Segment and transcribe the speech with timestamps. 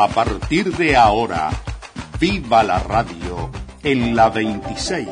[0.00, 1.50] A partir de ahora,
[2.18, 3.50] viva la radio
[3.82, 5.06] en la 26.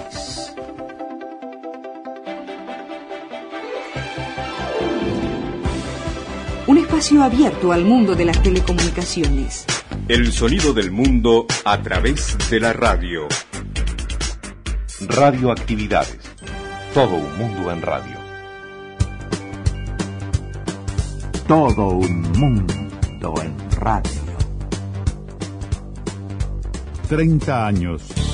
[6.66, 9.66] Un espacio abierto al mundo de las telecomunicaciones.
[10.08, 13.28] El sonido del mundo a través de la radio.
[15.06, 16.18] Radioactividades.
[16.94, 18.16] Todo un mundo en radio.
[21.46, 24.27] Todo un mundo en radio.
[27.08, 28.27] 30 años.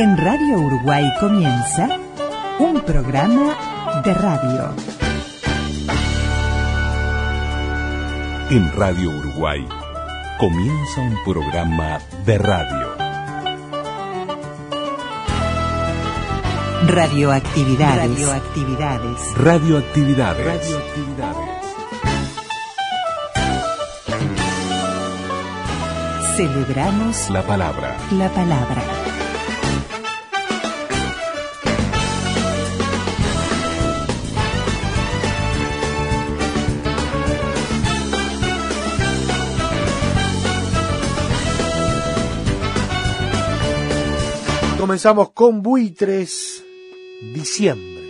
[0.00, 1.86] En Radio Uruguay comienza
[2.58, 4.74] un programa de radio.
[8.48, 9.68] En Radio Uruguay
[10.38, 12.96] comienza un programa de radio.
[16.86, 18.08] Radioactividades.
[18.08, 19.36] Radioactividades.
[19.36, 20.46] Radioactividades.
[20.46, 21.60] Radioactividades.
[26.38, 27.98] Celebramos la palabra.
[28.12, 28.99] La palabra.
[44.90, 46.64] Comenzamos con Buitres,
[47.32, 48.00] diciembre.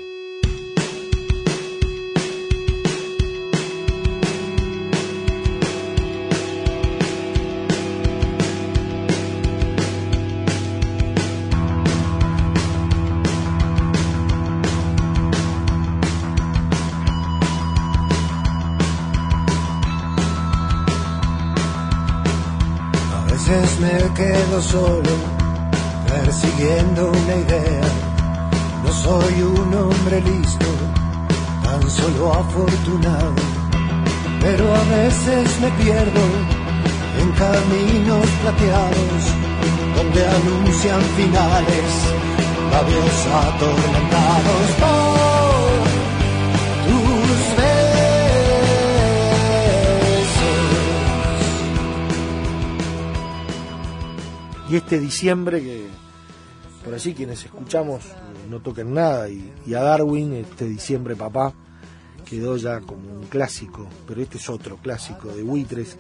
[23.81, 25.40] Me quedo solo
[26.31, 27.87] persiguiendo una idea.
[28.85, 30.67] No soy un hombre listo,
[31.65, 33.35] tan solo afortunado,
[34.41, 36.25] pero a veces me pierdo
[37.21, 39.23] en caminos plateados
[39.97, 41.89] donde anuncian finales,
[42.71, 45.83] labios atormentados por
[46.87, 47.91] tus besos.
[54.71, 56.10] Y este diciembre que
[56.91, 61.55] por así quienes escuchamos eh, no toquen nada y, a Darwin este diciembre papá
[62.29, 65.97] quedó ya como un clásico pero este es otro clásico de buitres.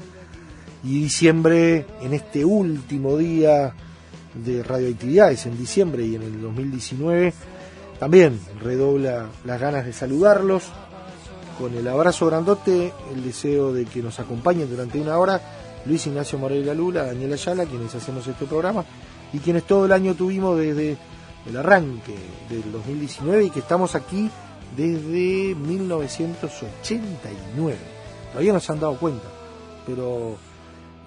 [0.82, 3.72] Y diciembre en este último día
[4.34, 7.34] de radioactividades en diciembre y en el 2019
[8.00, 10.64] también redobla las ganas de saludarlos.
[11.56, 15.40] Con el abrazo grandote el deseo de que nos acompañen durante una hora
[15.86, 18.84] Luis Ignacio Moreira Lula, Daniela Ayala, quienes hacemos este programa
[19.32, 20.98] y quienes todo el año tuvimos desde
[21.46, 22.16] el arranque
[22.48, 24.28] del 2019 y que estamos aquí
[24.76, 27.78] desde 1989.
[28.32, 29.28] Todavía no se han dado cuenta,
[29.86, 30.36] pero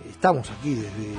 [0.09, 1.15] estamos aquí desde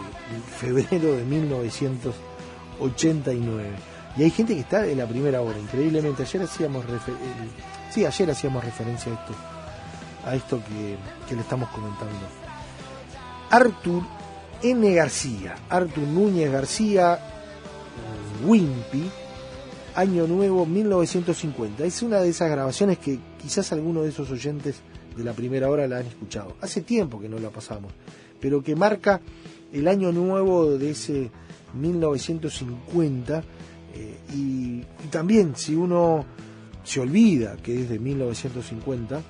[0.59, 3.71] febrero de 1989.
[4.17, 6.23] Y hay gente que está de la primera hora, increíblemente.
[6.23, 7.17] Ayer hacíamos refer
[7.91, 9.33] sí, ayer hacíamos referencia a esto,
[10.27, 10.97] a esto que,
[11.29, 12.15] que le estamos comentando.
[13.51, 14.05] Artur
[14.65, 14.95] N.
[14.95, 17.19] García, Artur Núñez García,
[18.47, 19.11] Wimpy,
[19.95, 21.85] Año Nuevo 1950.
[21.85, 24.77] Es una de esas grabaciones que quizás algunos de esos oyentes
[25.15, 26.57] de la primera hora la han escuchado.
[26.63, 27.93] Hace tiempo que no la pasamos,
[28.41, 29.21] pero que marca
[29.71, 31.31] el año nuevo de ese
[31.75, 33.45] 1950
[33.93, 36.25] eh, y, y, también si uno
[36.85, 39.23] se olvida que es de 1950, eh,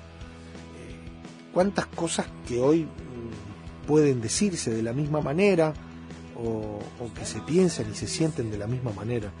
[1.53, 2.87] cuántas cosas que hoy
[3.87, 5.73] pueden decirse de la misma manera
[6.35, 6.79] o,
[7.13, 9.31] que se piensan y se sienten de la misma manera.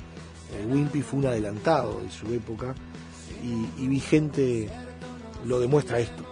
[0.53, 2.73] Eh, Wimpy fue un adelantado de su época
[3.43, 4.69] y, Vigente
[5.45, 6.23] lo demuestra esto,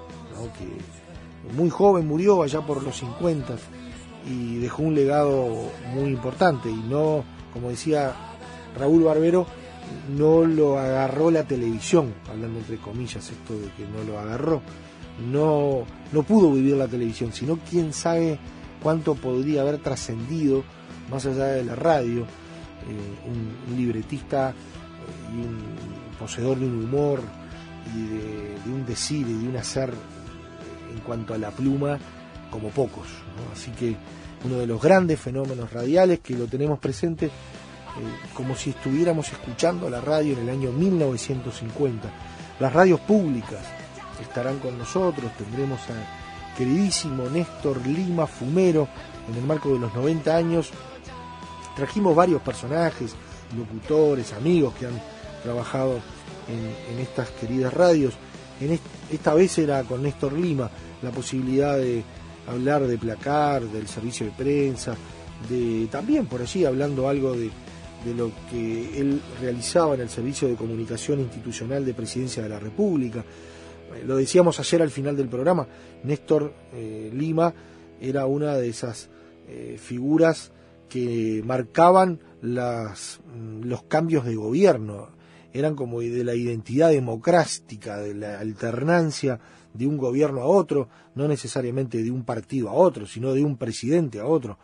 [0.57, 3.55] que muy joven murió allá por los 50
[4.27, 7.23] y dejó un legado muy importante y no,
[7.53, 8.15] como decía
[8.77, 9.45] Raúl Barbero,
[10.17, 14.61] no lo agarró la televisión, hablando entre comillas esto de que no lo agarró,
[15.19, 18.39] no, no pudo vivir la televisión, sino quién sabe
[18.81, 20.63] cuánto podría haber trascendido
[21.09, 24.53] más allá de la radio, eh, un, libretista eh,
[25.35, 27.21] y un poseedor de un humor
[27.95, 29.93] y de, de, un decir y de un hacer
[30.93, 31.97] en cuanto a la pluma
[32.49, 33.07] como pocos.
[33.51, 33.95] Así que
[34.45, 37.29] uno de los grandes fenómenos radiales que lo tenemos presente
[38.33, 42.09] como si estuviéramos escuchando la radio en el año 1950.
[42.59, 43.61] Las radios públicas
[44.21, 48.87] estarán con nosotros, tendremos a queridísimo Néstor Lima Fumero
[49.29, 50.69] en el marco de los 90 años.
[51.75, 53.15] Trajimos varios personajes,
[53.57, 55.01] locutores, amigos que han
[55.41, 55.99] trabajado
[56.47, 58.13] en, estas queridas radios.
[59.11, 60.69] Esta vez era con Néstor Lima
[61.01, 62.03] la posibilidad de
[62.47, 64.95] hablar de placar, del servicio de prensa,
[65.49, 67.51] de también por allí hablando algo de
[68.15, 73.23] lo que él realizaba en el Servicio de Comunicación Institucional de Presidencia de la República.
[73.95, 75.67] Eh, lo decíamos ayer al final del programa,
[76.03, 77.53] Néstor eh, Lima
[77.99, 79.09] era una de esas
[79.47, 80.51] eh, figuras
[80.89, 85.09] que marcaban mm, los cambios de gobierno,
[85.53, 89.39] eran como de la identidad democrática, de la alternancia
[89.73, 93.57] de un gobierno a otro, no necesariamente de un partido a otro, sino de un
[93.57, 94.57] presidente a otro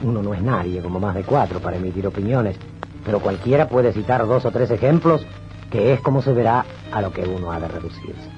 [0.02, 2.58] Uno no es nadie, como más de cuatro, para emitir opiniones,
[3.06, 5.26] pero cualquiera puede citar dos o tres ejemplos
[5.72, 8.37] que es como se verá a lo que uno ha de reducirse.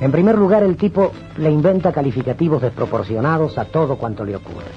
[0.00, 4.72] En primer lugar, el tipo le inventa calificativos desproporcionados a todo cuanto le ocurre.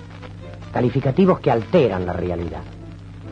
[0.73, 2.61] Calificativos que alteran la realidad.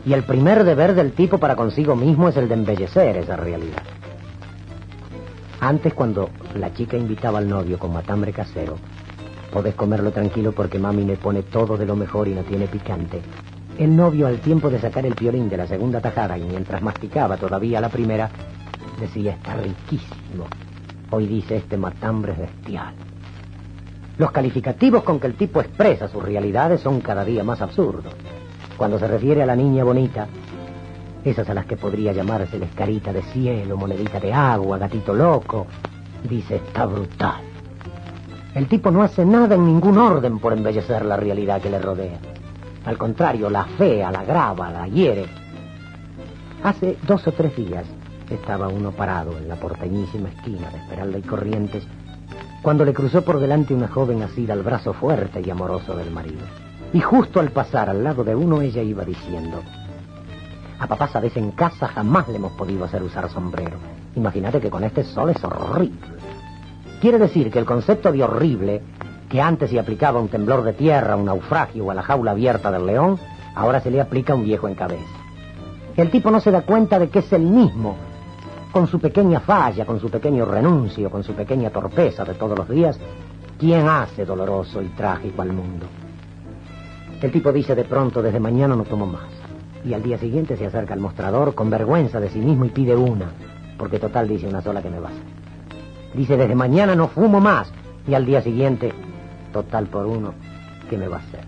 [0.06, 3.82] Y el primer deber del tipo para consigo mismo es el de embellecer esa realidad.
[5.60, 8.78] Antes, cuando la chica invitaba al novio con matambre casero,
[9.52, 13.20] podés comerlo tranquilo porque mami me pone todo de lo mejor y no tiene picante.
[13.78, 17.36] El novio, al tiempo de sacar el piolín de la segunda tajada y mientras masticaba
[17.36, 18.30] todavía la primera,
[18.98, 20.46] decía, está riquísimo.
[21.14, 22.94] Hoy dice este matambre es bestial.
[24.16, 28.14] Los calificativos con que el tipo expresa sus realidades son cada día más absurdos.
[28.78, 30.26] Cuando se refiere a la niña bonita,
[31.22, 35.66] esas a las que podría llamarse escarita de cielo, monedita de agua, gatito loco,
[36.26, 37.42] dice está brutal.
[38.54, 42.18] El tipo no hace nada en ningún orden por embellecer la realidad que le rodea.
[42.86, 45.26] Al contrario, la fea, la grava, la hiere.
[46.62, 47.84] Hace dos o tres días
[48.30, 51.86] estaba uno parado en la porteñísima esquina de Esmeralda y Corrientes
[52.62, 56.42] cuando le cruzó por delante una joven asida al brazo fuerte y amoroso del marido.
[56.92, 59.60] Y justo al pasar al lado de uno ella iba diciendo,
[60.78, 63.78] a papá sabes en casa jamás le hemos podido hacer usar sombrero.
[64.14, 65.98] Imagínate que con este sol es horrible.
[67.00, 68.82] Quiere decir que el concepto de horrible,
[69.28, 72.30] que antes se aplicaba a un temblor de tierra, un naufragio o a la jaula
[72.30, 73.18] abierta del león,
[73.56, 75.02] ahora se le aplica a un viejo en cabeza.
[75.96, 77.96] El tipo no se da cuenta de que es el mismo
[78.72, 82.68] con su pequeña falla, con su pequeño renuncio, con su pequeña torpeza de todos los
[82.68, 82.98] días,
[83.58, 85.86] ¿quién hace doloroso y trágico al mundo?
[87.20, 89.30] El tipo dice de pronto, desde mañana no tomo más.
[89.84, 92.96] Y al día siguiente se acerca al mostrador con vergüenza de sí mismo y pide
[92.96, 93.26] una,
[93.76, 95.20] porque total dice una sola que me basta.
[96.14, 97.70] Dice, desde mañana no fumo más.
[98.08, 98.92] Y al día siguiente,
[99.52, 100.34] total por uno,
[100.88, 101.44] ¿qué me va a hacer?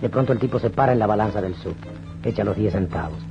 [0.00, 1.74] De pronto el tipo se para en la balanza del sub,
[2.22, 3.29] echa los 10 centavos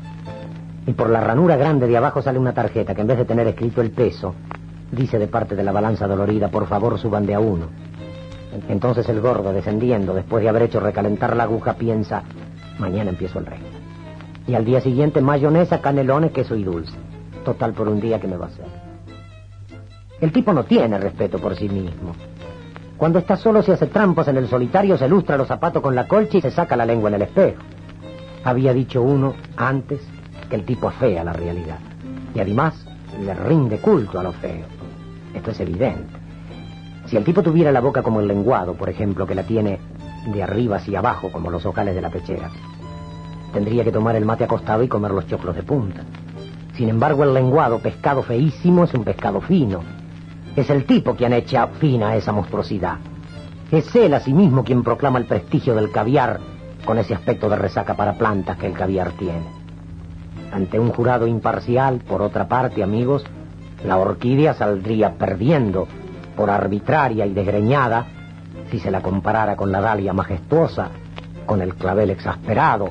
[0.89, 3.45] y por la ranura grande de abajo sale una tarjeta que en vez de tener
[3.45, 4.33] escrito el peso,
[4.91, 7.67] dice de parte de la balanza dolorida, por favor suban de a uno.
[8.67, 12.23] Entonces el gordo, descendiendo, después de haber hecho recalentar la aguja, piensa,
[12.79, 13.59] mañana empiezo el rey.
[14.47, 16.97] Y al día siguiente mayonesa, canelones, queso y dulce.
[17.45, 18.65] Total por un día que me va a hacer.
[20.19, 22.15] El tipo no tiene respeto por sí mismo.
[22.97, 26.07] Cuando está solo se hace trampas en el solitario, se lustra los zapatos con la
[26.07, 27.61] colcha y se saca la lengua en el espejo.
[28.43, 30.01] Había dicho uno antes
[30.49, 31.79] que el tipo afea la realidad.
[32.33, 32.85] Y además
[33.23, 34.65] le rinde culto a lo feo.
[35.33, 36.19] Esto es evidente.
[37.05, 39.79] Si el tipo tuviera la boca como el lenguado, por ejemplo, que la tiene
[40.31, 42.49] de arriba hacia abajo, como los ojales de la pechera,
[43.53, 46.03] tendría que tomar el mate acostado y comer los choclos de punta.
[46.75, 49.81] Sin embargo, el lenguado, pescado feísimo, es un pescado fino.
[50.55, 52.97] Es el tipo quien echa fina a esa monstruosidad.
[53.71, 54.33] Es él a sí
[54.65, 56.39] quien proclama el prestigio del caviar
[56.85, 59.58] con ese aspecto de resaca para plantas que el caviar tiene.
[60.51, 63.23] Ante un jurado imparcial, por otra parte, amigos,
[63.85, 65.87] la orquídea saldría perdiendo
[66.35, 68.05] por arbitraria y desgreñada
[68.71, 70.89] si se la comparara con la dalia majestuosa,
[71.45, 72.89] con el clavel exasperado,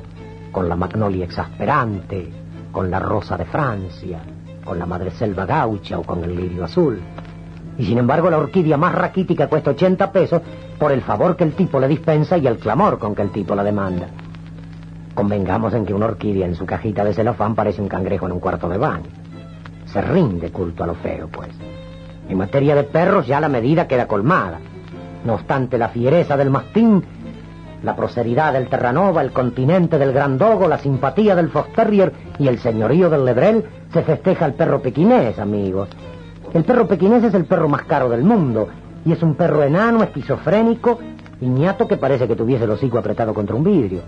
[0.53, 2.31] con la magnolia exasperante,
[2.73, 4.21] con la rosa de Francia,
[4.65, 7.01] con la madreselva gaucha o con el lirio azul.
[7.79, 10.43] Y sin embargo la orquídea más raquítica cuesta 80 pesos
[10.79, 13.55] por el favor que el tipo le dispensa y el clamor con que el tipo
[13.55, 14.09] la demanda.
[15.15, 18.41] Convengamos en que una orquídea en su cajita de celofán parece un cangrejo en un
[18.41, 19.09] cuarto de baño.
[19.87, 21.49] Se rinde culto a lo feo, pues.
[22.29, 24.61] En materia de perros ya la medida queda colmada.
[25.25, 27.03] No obstante, la fiereza del mastín,
[27.83, 32.59] la proceridad del terranova, el continente del grandogo, la simpatía del fox terrier y el
[32.59, 35.89] señorío del lebrel, se festeja el perro pequinés, amigos.
[36.53, 38.69] El perro pequinés es el perro más caro del mundo
[39.05, 40.99] y es un perro enano, esquizofrénico,
[41.41, 44.03] niñato que parece que tuviese el hocico apretado contra un vidrio.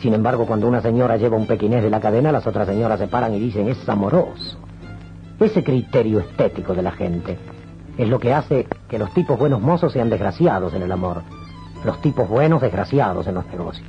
[0.00, 3.06] Sin embargo, cuando una señora lleva un pequinés de la cadena, las otras señoras se
[3.06, 4.58] paran y dicen, es amoroso.
[5.38, 7.38] Ese criterio estético de la gente
[7.98, 11.22] es lo que hace que los tipos buenos mozos sean desgraciados en el amor,
[11.84, 13.88] los tipos buenos desgraciados en los negocios,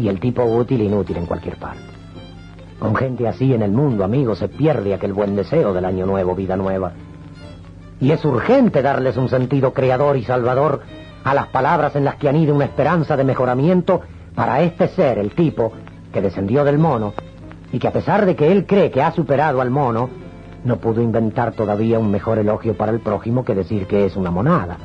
[0.00, 1.82] y el tipo útil inútil en cualquier parte.
[2.80, 6.34] Con gente así en el mundo, amigos, se pierde aquel buen deseo del año nuevo,
[6.34, 6.92] vida nueva.
[8.00, 10.80] Y es urgente darles un sentido creador y salvador
[11.22, 14.02] a las palabras en las que anida una esperanza de mejoramiento
[14.34, 15.72] para este ser, el tipo,
[16.12, 17.14] que descendió del mono,
[17.72, 20.08] y que a pesar de que él cree que ha superado al mono,
[20.64, 24.30] no pudo inventar todavía un mejor elogio para el prójimo que decir que es una
[24.30, 24.78] monada.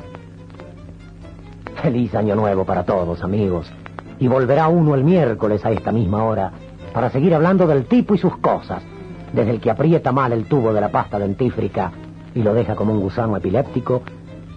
[1.82, 3.72] Feliz año nuevo para todos, amigos.
[4.20, 6.52] Y volverá uno el miércoles a esta misma hora
[6.94, 8.84] para seguir hablando del tipo y sus cosas,
[9.32, 11.92] desde el que aprieta mal el tubo de la pasta dentífrica
[12.36, 14.02] y lo deja como un gusano epiléptico,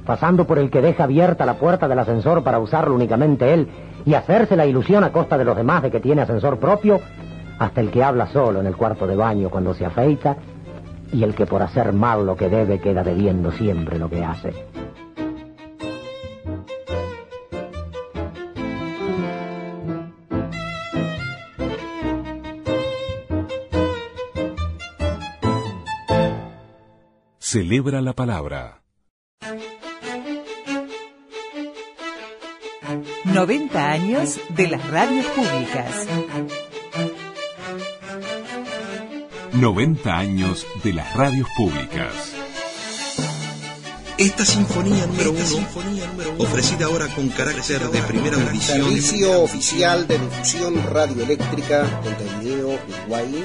[0.04, 3.68] pasando por el que deja abierta la puerta del ascensor para usarlo únicamente él
[4.04, 7.00] y hacerse la ilusión a costa de los demás de que tiene ascensor propio,
[7.58, 10.36] hasta el que habla solo en el cuarto de baño cuando se afeita
[11.12, 14.52] y el que por hacer mal lo que debe queda debiendo siempre lo que hace.
[27.38, 28.82] Celebra la palabra.
[33.24, 36.06] 90 años de las radios públicas.
[39.52, 42.32] 90 años de las radios públicas.
[44.18, 45.66] Esta sinfonía número uno,
[46.38, 48.84] ofrecida ahora con carácter de primera audición.
[48.84, 53.44] Servicio oficial de difusión radioeléctrica Montevideo, Uruguay.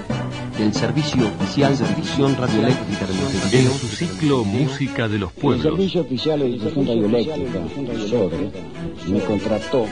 [0.57, 3.71] Del Servicio Oficial de Difusión Radioeléctrica de Montevideo.
[3.71, 5.65] En su ciclo Música de los Pueblos.
[5.65, 8.51] El Servicio Oficial de Difusión Radioeléctrica, sobre,
[9.07, 9.85] me contrató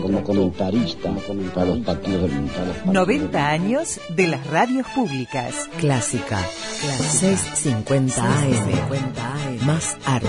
[0.00, 1.12] como comentarista
[1.54, 2.52] para los partidos del Mundo.
[2.92, 5.68] 90 años de las radios públicas.
[5.78, 6.38] Clásica.
[6.40, 9.66] 650 AM.
[9.66, 10.28] Más arte.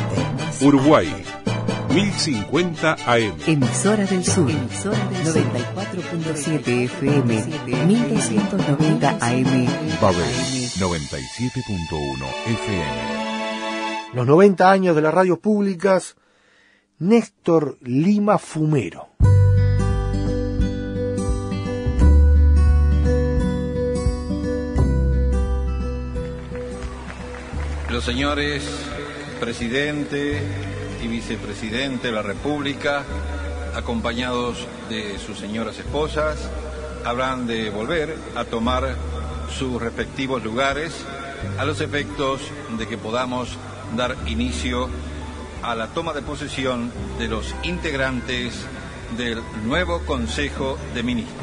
[0.62, 1.08] Uruguay.
[1.94, 3.34] 1050 AM.
[3.48, 4.50] Emisora del Sur.
[4.50, 7.44] 94.7 FM.
[7.86, 9.68] 1290 AM.
[10.02, 10.24] Babel.
[10.80, 13.22] 97.1 FM.
[14.14, 16.16] Los 90 años de las radios públicas.
[17.02, 19.08] Néstor Lima Fumero.
[27.90, 28.64] Los señores
[29.40, 30.44] presidente
[31.04, 33.04] y vicepresidente de la República,
[33.74, 36.52] acompañados de sus señoras esposas,
[37.04, 38.96] habrán de volver a tomar
[39.50, 41.04] sus respectivos lugares
[41.58, 42.42] a los efectos
[42.78, 43.58] de que podamos
[43.98, 45.11] dar inicio a
[45.76, 48.54] la toma de posesión de los integrantes
[49.18, 51.40] del nuevo Consejo de Ministros.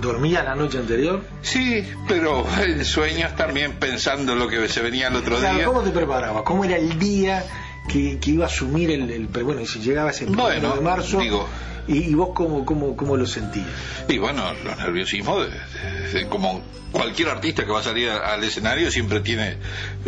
[0.00, 1.22] ¿Dormía la noche anterior?
[1.42, 5.66] Sí, pero en sueños también pensando lo que se venía el otro Claro, día.
[5.66, 6.42] ¿Cómo te preparabas?
[6.42, 7.42] ¿Cómo era el día
[7.88, 10.80] que, que iba a asumir el, el pero bueno, y si llegaba ese Bueno, de
[10.80, 11.48] marzo, digo-
[11.86, 13.66] y, y vos cómo, cómo, cómo lo sentías?
[14.08, 16.62] Y bueno, los nerviosismos, de- de- como
[16.92, 19.56] cualquier artista que va a salir al escenario, siempre tiene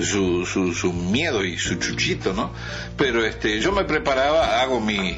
[0.02, 2.52] su, su, su miedo y su chuchito, ¿no?
[2.96, 5.16] Pero este, yo me preparaba, hago mi,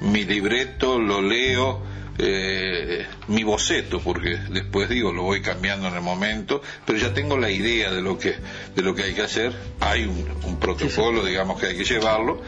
[0.00, 1.80] mi libreto, lo leo,
[2.18, 7.38] eh, mi boceto, porque después digo, lo voy cambiando en el momento, pero ya tengo
[7.38, 8.34] la idea de lo que,
[8.74, 9.52] de lo que hay que hacer.
[9.80, 12.42] Hay un, un protocolo, digamos, que hay que llevarlo,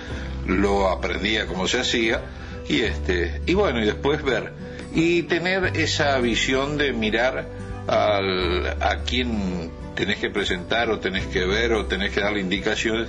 [0.47, 2.23] lo aprendía como se hacía,
[2.69, 4.53] y este, y bueno, y después ver,
[4.95, 7.49] y tener esa visión de mirar
[7.87, 13.09] al, a quién tenés que presentar o tenés que ver o tenés que darle indicaciones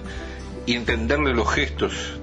[0.65, 2.19] y entenderle los gestos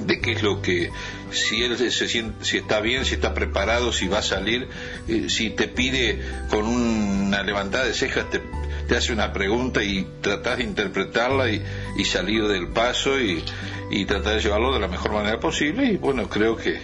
[0.00, 0.90] de qué es lo que
[1.30, 4.68] si él se siente, si está bien, si está preparado, si va a salir,
[5.08, 6.20] eh, si te pide
[6.50, 8.42] con una levantada de cejas te,
[8.88, 11.62] te hace una pregunta y tratás de interpretarla y,
[11.96, 13.42] y salir del paso y,
[13.90, 16.80] y tratar de llevarlo de la mejor manera posible y bueno creo que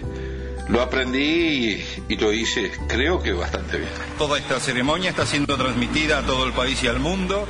[0.68, 3.90] lo aprendí y, y lo hice creo que bastante bien.
[4.18, 7.46] Toda esta ceremonia está siendo transmitida a todo el país y al mundo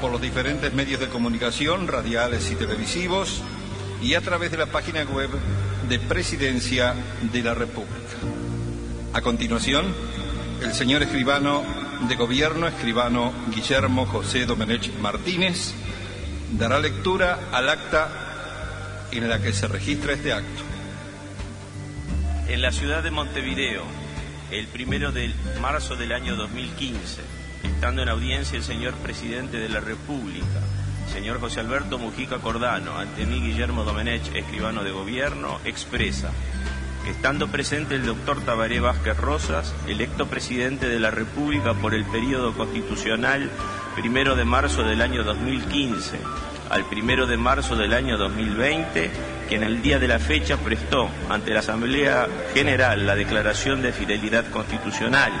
[0.00, 3.42] por los diferentes medios de comunicación, radiales y televisivos,
[4.04, 5.30] y a través de la página web
[5.88, 6.94] de Presidencia
[7.32, 8.16] de la República.
[9.14, 9.86] A continuación,
[10.62, 11.62] el señor escribano
[12.06, 15.72] de gobierno, escribano Guillermo José Domenech Martínez,
[16.52, 20.62] dará lectura al acta en la que se registra este acto.
[22.48, 23.84] En la ciudad de Montevideo,
[24.50, 25.32] el primero de
[25.62, 27.22] marzo del año 2015,
[27.62, 30.60] estando en audiencia el señor presidente de la República,
[31.12, 36.30] señor José Alberto Mujica Cordano, ante mí Guillermo Domenech, escribano de gobierno, expresa,
[37.08, 42.52] estando presente el doctor Tabaré Vázquez Rosas, electo presidente de la República por el periodo
[42.54, 43.50] constitucional
[43.94, 46.18] primero de marzo del año 2015
[46.70, 49.10] al primero de marzo del año 2020,
[49.48, 53.92] que en el día de la fecha prestó ante la Asamblea General la declaración de
[53.92, 55.32] fidelidad constitucional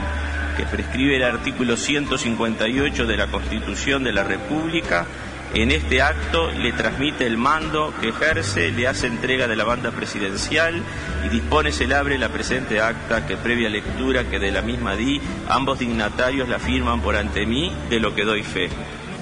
[0.56, 5.06] que prescribe el artículo 158 de la Constitución de la República,
[5.54, 9.92] en este acto le transmite el mando que ejerce, le hace entrega de la banda
[9.92, 10.82] presidencial
[11.24, 15.20] y dispone se abre la presente acta que previa lectura que de la misma di,
[15.48, 18.68] ambos dignatarios la firman por ante mí, de lo que doy fe.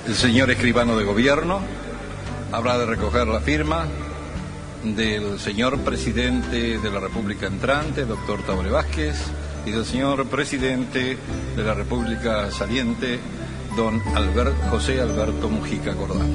[0.07, 1.61] El señor escribano de gobierno
[2.51, 3.87] habrá de recoger la firma
[4.83, 9.16] del señor presidente de la República entrante, doctor Tabre Vázquez,
[9.64, 11.16] y del señor presidente
[11.55, 13.21] de la República saliente,
[13.77, 16.35] don Albert, José Alberto Mujica Cordano.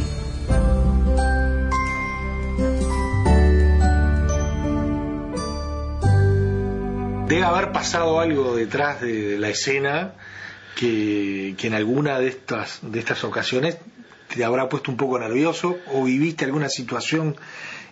[7.28, 10.14] Debe haber pasado algo detrás de la escena
[10.76, 13.78] que, que en alguna de estas, de estas ocasiones
[14.34, 17.36] te habrá puesto un poco nervioso o viviste alguna situación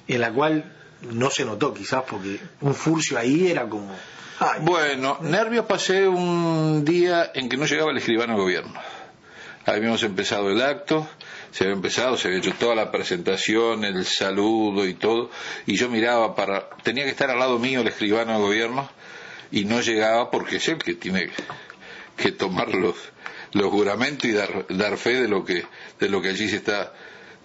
[0.07, 0.73] en la cual
[1.11, 3.95] no se notó quizás porque un furcio ahí era como...
[4.61, 8.73] Bueno, nervios pasé un día en que no llegaba el escribano de gobierno.
[9.65, 11.07] Habíamos empezado el acto,
[11.51, 15.31] se había empezado, se había hecho toda la presentación, el saludo y todo,
[15.65, 18.89] y yo miraba para, tenía que estar al lado mío el escribano de gobierno,
[19.51, 21.29] y no llegaba porque es el que tiene
[22.15, 22.95] que tomar los,
[23.53, 25.65] los juramentos y dar, dar fe de lo que,
[25.99, 26.93] de lo que allí se está.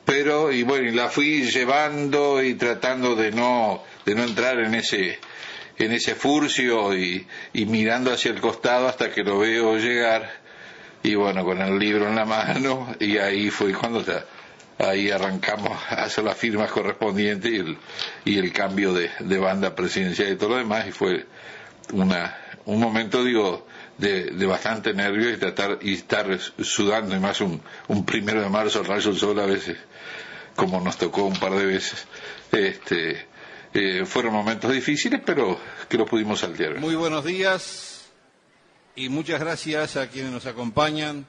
[0.04, 4.74] Pero, y bueno, y la fui llevando y tratando de no, de no entrar en
[4.74, 5.18] ese,
[5.78, 10.39] en ese furcio y, y mirando hacia el costado hasta que lo veo llegar
[11.02, 14.04] y bueno, con el libro en la mano y ahí fue cuando
[14.78, 17.78] ahí arrancamos a hacer las firmas correspondientes y el,
[18.24, 21.26] y el cambio de, banda presidencial y todo lo demás y fue
[21.92, 22.36] una,
[22.66, 23.66] un momento digo
[23.98, 28.48] de, de bastante nervio y tratar y estar sudando y más un, un primero de
[28.48, 29.76] marzo rayo del sol a veces
[30.56, 32.06] como nos tocó un par de veces
[32.52, 33.26] este
[33.72, 35.58] eh, fueron momentos difíciles pero
[35.88, 36.78] que lo pudimos saltear.
[36.78, 37.89] Muy buenos días
[39.00, 41.24] y muchas gracias a quienes nos acompañan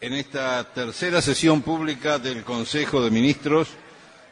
[0.00, 3.68] en esta tercera sesión pública del Consejo de Ministros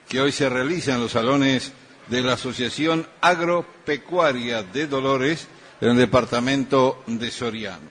[0.08, 1.70] que hoy se realiza en los salones
[2.08, 5.46] de la Asociación Agropecuaria de Dolores
[5.80, 7.88] en el departamento de Soriano.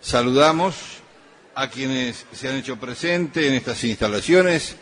[0.00, 0.74] Saludamos
[1.54, 4.74] a quienes se han hecho presente en estas instalaciones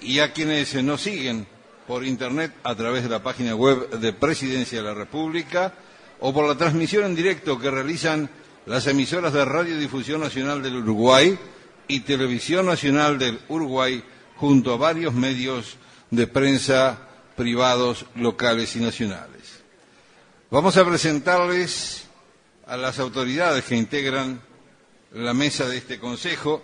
[0.00, 1.46] y a quienes nos siguen
[1.86, 5.72] por internet a través de la página web de Presidencia de la República
[6.18, 8.28] o por la transmisión en directo que realizan
[8.66, 11.38] las emisoras de Radiodifusión Nacional del Uruguay
[11.88, 14.02] y Televisión Nacional del Uruguay
[14.36, 15.76] junto a varios medios
[16.10, 16.98] de prensa
[17.36, 19.62] privados, locales y nacionales.
[20.50, 22.06] Vamos a presentarles
[22.66, 24.40] a las autoridades que integran
[25.12, 26.62] la mesa de este Consejo,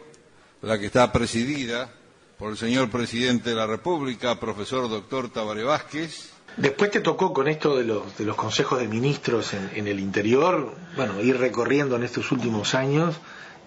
[0.62, 1.92] la que está presidida
[2.38, 6.30] por el señor presidente de la República, profesor doctor Tabaré Vázquez.
[6.56, 10.00] Después te tocó con esto de los, de los consejos de ministros en, en el
[10.00, 13.18] interior, bueno, ir recorriendo en estos últimos años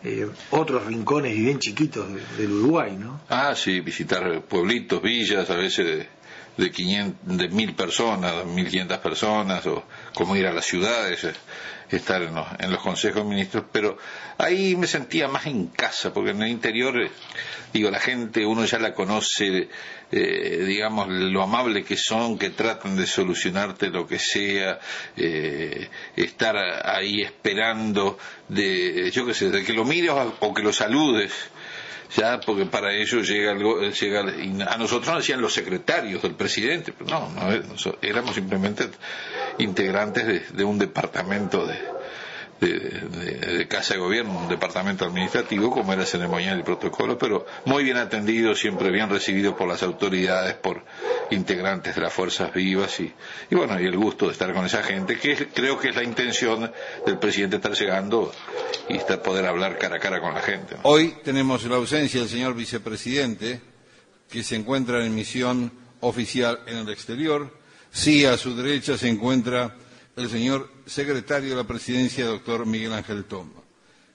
[0.07, 3.21] eh, otros rincones y bien chiquitos de, del Uruguay, ¿no?
[3.27, 6.07] Ah, sí, visitar pueblitos, villas, a veces de,
[6.63, 9.83] de, 500, de mil personas, mil quinientas personas, o
[10.13, 11.33] como ir a las ciudades, eh,
[11.89, 13.97] estar en los, en los consejos de ministros, pero
[14.37, 17.09] ahí me sentía más en casa, porque en el interior, eh,
[17.73, 19.69] digo, la gente, uno ya la conoce,
[20.11, 24.79] eh, digamos, lo amable que son, que tratan de solucionarte lo que sea,
[25.17, 30.73] eh, estar ahí esperando de, yo qué sé, de que lo mires o que lo
[30.73, 31.33] saludes
[32.15, 36.93] ya porque para ellos llega algo llega a nosotros nos decían los secretarios del presidente
[36.93, 38.89] pero no, no éramos simplemente
[39.57, 41.75] integrantes de, de un departamento de,
[42.59, 47.97] de, Casa de Gobierno, un departamento administrativo, como era ceremonial y protocolo, pero muy bien
[47.97, 50.83] atendido, siempre bien recibido por las autoridades, por
[51.31, 53.13] integrantes de las fuerzas vivas y,
[53.49, 56.03] y bueno, y el gusto de estar con esa gente, que creo que es la
[56.03, 56.71] intención
[57.05, 58.31] del presidente estar llegando
[58.87, 60.75] y estar, poder hablar cara a cara con la gente.
[60.83, 63.61] Hoy tenemos la ausencia del señor vicepresidente,
[64.29, 67.57] que se encuentra en misión oficial en el exterior.
[67.91, 69.75] Sí, a su derecha se encuentra
[70.15, 73.61] el señor secretario de la presidencia, doctor Miguel Ángel Tomba.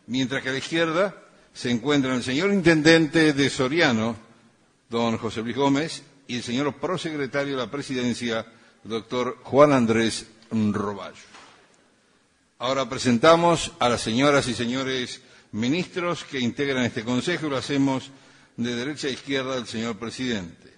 [0.06, 1.14] Mientras que a la izquierda
[1.52, 4.16] se encuentran el señor intendente de Soriano,
[4.88, 8.46] don José Luis Gómez, y el señor prosecretario de la presidencia,
[8.84, 11.16] doctor Juan Andrés Roballo.
[12.58, 18.10] Ahora presentamos a las señoras y señores ministros que integran este consejo y lo hacemos
[18.56, 20.72] de derecha a izquierda del señor presidente.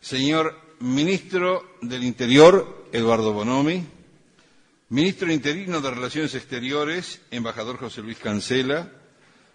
[0.00, 3.86] Señor ministro del Interior, Eduardo Bonomi.
[4.92, 8.92] Ministro interino de Relaciones Exteriores, embajador José Luis Cancela.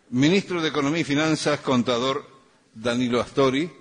[0.10, 2.28] Ministro de Economía y Finanzas, contador
[2.74, 3.72] Danilo Astori.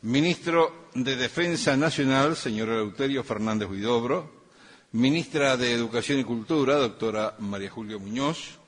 [0.00, 4.46] Ministro de Defensa Nacional, señor Eleuterio Fernández Huidobro.
[4.92, 8.58] Ministra de Educación y Cultura, doctora María Julio Muñoz.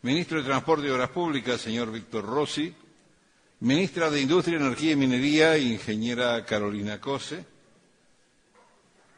[0.00, 2.74] Ministro de Transporte y Obras Públicas, señor Víctor Rossi.
[3.60, 7.55] Ministra de Industria, Energía y Minería, ingeniera Carolina Cose.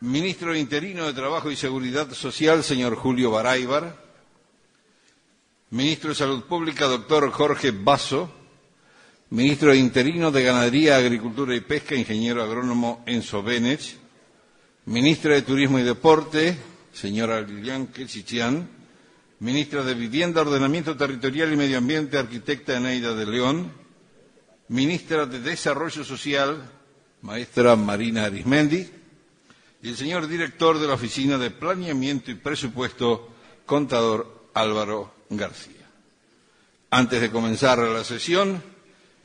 [0.00, 3.96] Ministro interino de Trabajo y Seguridad Social, señor Julio Baraybar.
[5.70, 8.30] Ministro de Salud Pública, doctor Jorge Basso.
[9.30, 13.96] Ministro interino de Ganadería, Agricultura y Pesca, ingeniero agrónomo Enzo Benech.
[14.84, 16.56] Ministra de Turismo y Deporte,
[16.92, 18.68] señora Lilian Quechichian.
[19.40, 23.72] Ministra de Vivienda, Ordenamiento Territorial y Medio Ambiente, arquitecta Eneida de León.
[24.68, 26.70] Ministra de Desarrollo Social,
[27.20, 28.97] maestra Marina Arismendi
[29.82, 33.28] y el señor director de la Oficina de Planeamiento y Presupuesto,
[33.64, 35.86] contador Álvaro García.
[36.90, 38.62] Antes de comenzar la sesión,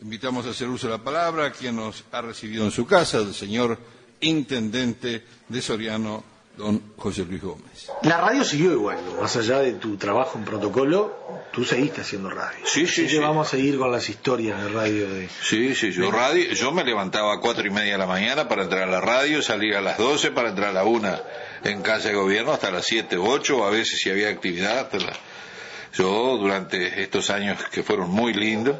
[0.02, 3.20] invitamos a hacer uso de la palabra a quien nos ha recibido en su casa,
[3.20, 3.80] el señor
[4.22, 6.24] intendente de Soriano,
[6.58, 7.90] don José Luis Gómez.
[8.04, 11.18] La radio siguió igual, más allá de tu trabajo en protocolo,
[11.52, 12.60] tú seguiste haciendo radio.
[12.66, 13.18] Sí, sí, Así que sí.
[13.18, 15.30] vamos a seguir con las historias de radio de...
[15.42, 18.64] Sí, sí, yo radio, yo me levantaba a cuatro y media de la mañana para
[18.64, 21.22] entrar a la radio, salir a las doce para entrar a la una
[21.64, 24.78] en casa de gobierno hasta las siete u ocho, a veces si había actividad.
[24.80, 25.14] hasta la-
[25.94, 28.78] Yo durante estos años que fueron muy lindos,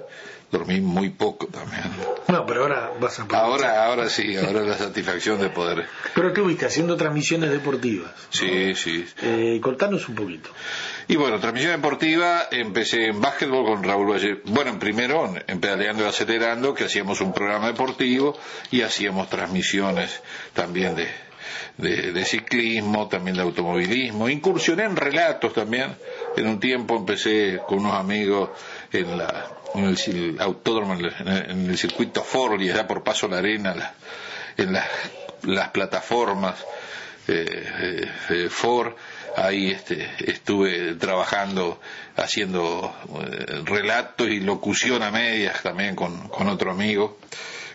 [0.54, 1.84] dormí muy poco también.
[2.30, 3.24] No, pero ahora vas a...
[3.32, 5.86] Ahora, ahora sí, ahora la satisfacción de poder.
[6.16, 8.12] Pero estuviste haciendo transmisiones deportivas.
[8.30, 9.06] Sí, sí.
[9.22, 10.50] Eh, contanos un poquito.
[11.08, 14.42] Y bueno, transmisión deportiva, empecé en básquetbol con Raúl Valle.
[14.46, 18.38] Bueno, en primero en- en Pedaleando y Acelerando, que hacíamos un programa deportivo
[18.72, 20.22] y hacíamos transmisiones
[20.54, 21.08] también de,
[21.78, 24.30] de, de ciclismo, también de automovilismo.
[24.30, 25.96] Incursioné en relatos también.
[26.38, 28.50] En un tiempo empecé con unos amigos
[28.92, 31.14] en la en el, cil- autódromo, en el,
[31.52, 33.94] en el circuito Forli, allá por Paso la Arena, la-
[34.58, 34.88] en las,
[35.70, 36.56] plataformas
[37.28, 38.94] eh, eh, Ford,
[39.36, 41.80] ahí este, estuve trabajando
[42.16, 47.18] haciendo eh, relatos y locución a medias también con, con otro amigo,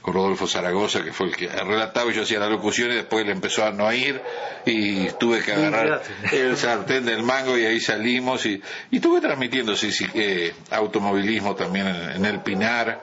[0.02, 3.26] con Rodolfo Zaragoza, que fue el que relataba y yo hacía la locución y después
[3.26, 4.20] le empezó a no ir
[4.64, 9.76] y tuve que agarrar el sartén del mango y ahí salimos y, y estuve transmitiendo
[9.76, 13.02] sí, sí, eh, automovilismo también en, en el Pinar,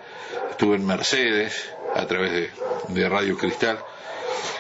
[0.52, 2.50] estuve en Mercedes a través de,
[2.90, 3.80] de Radio Cristal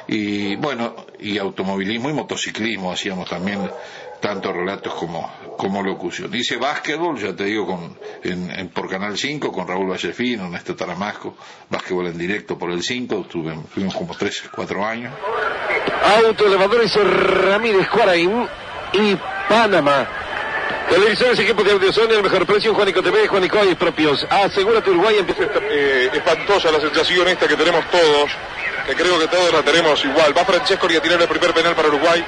[0.08, 3.60] y bueno, y automovilismo y motociclismo hacíamos también
[4.26, 6.34] tanto relatos como, como locución.
[6.34, 10.76] Hice básquetbol, ya te digo, con, en, en- por Canal 5 con Raúl Vallefino, Néstor
[10.76, 11.38] Taramasco,
[11.70, 15.14] básquetbol en directo por el 5, tuve, tuvimos como 3, 4 años.
[16.26, 18.48] Autoelevadores Ramírez Cuaraín
[18.94, 19.16] y
[19.48, 20.08] Panamá.
[20.90, 24.26] Televisiones, equipo de audio Sony, el mejor precio, Juanico TV, Juanico y propios.
[24.30, 25.44] Asegúrate Uruguay empieza.
[25.70, 28.32] Eh, espantosa la sensación esta que tenemos todos,
[28.88, 30.36] que creo que todos la tenemos igual.
[30.38, 32.24] Va Francesco a tirar el primer penal para Uruguay.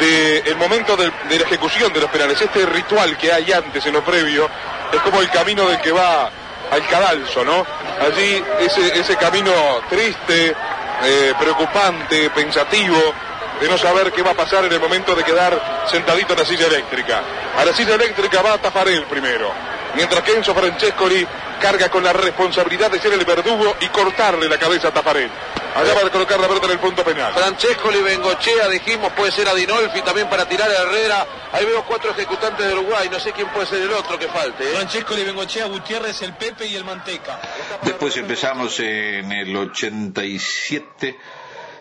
[0.00, 3.94] De el momento de, la ejecución de los penales, este ritual que hay antes en
[3.94, 4.48] lo previo,
[4.92, 6.30] es como el camino del que va
[6.70, 7.66] al cadalso, ¿no?
[8.00, 9.50] Allí ese, ese camino
[9.88, 10.54] triste,
[11.02, 13.14] eh, preocupante, pensativo,
[13.60, 16.44] de no saber qué va a pasar en el momento de quedar sentadito en la
[16.44, 17.22] silla eléctrica.
[17.56, 19.52] A la silla eléctrica va Tafarel primero,
[19.94, 21.26] mientras que Enzo Francescoli
[21.60, 25.30] carga con la responsabilidad de ser el verdugo y cortarle la cabeza a Tafarel.
[25.78, 27.32] Allá va a colocar la pelota en el punto penal.
[27.32, 31.24] Francescoli, Bengochea, dijimos, puede ser Adinolfi también para tirar a Herrera.
[31.52, 34.64] Ahí veo cuatro ejecutantes de Uruguay, no sé quién puede ser el otro que falte.
[34.64, 34.74] ¿eh?
[34.74, 37.40] Francescoli, Bengochea, Gutiérrez, el Pepe y el Manteca.
[37.82, 41.16] Después empezamos en el 87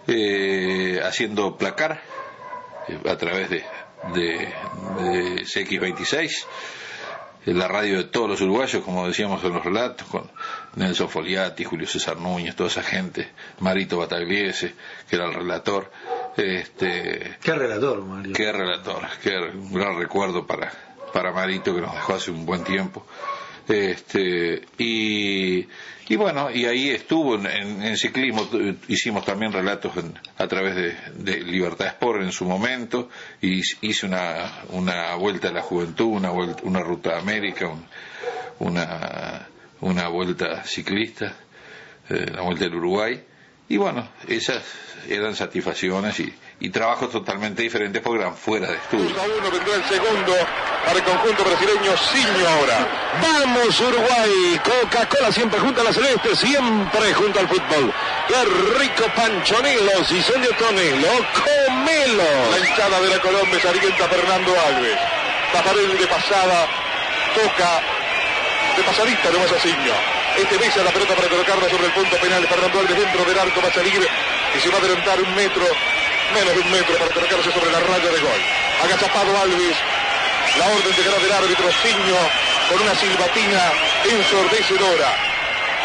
[0.06, 2.00] eh, haciendo placar
[2.88, 3.66] eh, a través de,
[4.14, 4.54] de,
[5.00, 6.46] de CX26
[7.48, 10.30] en la radio de todos los uruguayos, como decíamos en los relatos, con
[10.78, 14.74] Nelson Foliati, Julio César Núñez, toda esa gente, Marito Batagliese,
[15.10, 15.92] que era el relator.
[16.38, 18.34] Este, Qué relator, Mario.
[18.34, 20.72] Qué relator, qué un gran recuerdo para,
[21.12, 23.08] para Marito que nos dejó hace un buen tiempo.
[23.68, 25.68] Este, y,
[26.10, 28.48] y bueno, y ahí estuvo en, en, en ciclismo,
[28.88, 33.10] hicimos también relatos en, a través de, de, Libertad Sport en su momento,
[33.42, 37.84] y hice una, una vuelta a la juventud, una, vuelta, una ruta a América, un,
[38.60, 39.48] una,
[39.82, 41.36] una vuelta ciclista,
[42.10, 43.24] eh, la vuelta del Uruguay,
[43.70, 44.63] y bueno, esas
[45.10, 49.10] eran satisfacciones y, y trabajos totalmente diferentes porque eran fuera de estudio.
[49.10, 50.34] uno vendrá el segundo
[50.86, 52.88] para el conjunto brasileño Siño ahora.
[53.22, 57.94] Vamos Uruguay, Coca-Cola siempre junto a la celeste, siempre junto al fútbol.
[58.28, 58.46] Qué
[58.80, 62.24] rico panchonelo, si son de tonelo, comelo.
[62.52, 65.00] La hinchada de la Colombia se alienta Fernando Alves.
[65.52, 66.68] Taparel de pasada,
[67.36, 67.97] toca
[68.78, 69.94] de pasadita nomás a Siño.
[70.38, 72.46] Este besa la pelota para colocarla sobre el punto penal.
[72.46, 75.66] Fernando Alves dentro del arco va a salir y se va a adelantar un metro
[76.34, 78.42] menos de un metro para colocarse sobre la raya de gol.
[78.86, 79.78] Agachapado Alves,
[80.62, 82.20] la orden llegará del árbitro Siño
[82.70, 83.63] con una silbatina
[84.06, 85.10] ensordecedora.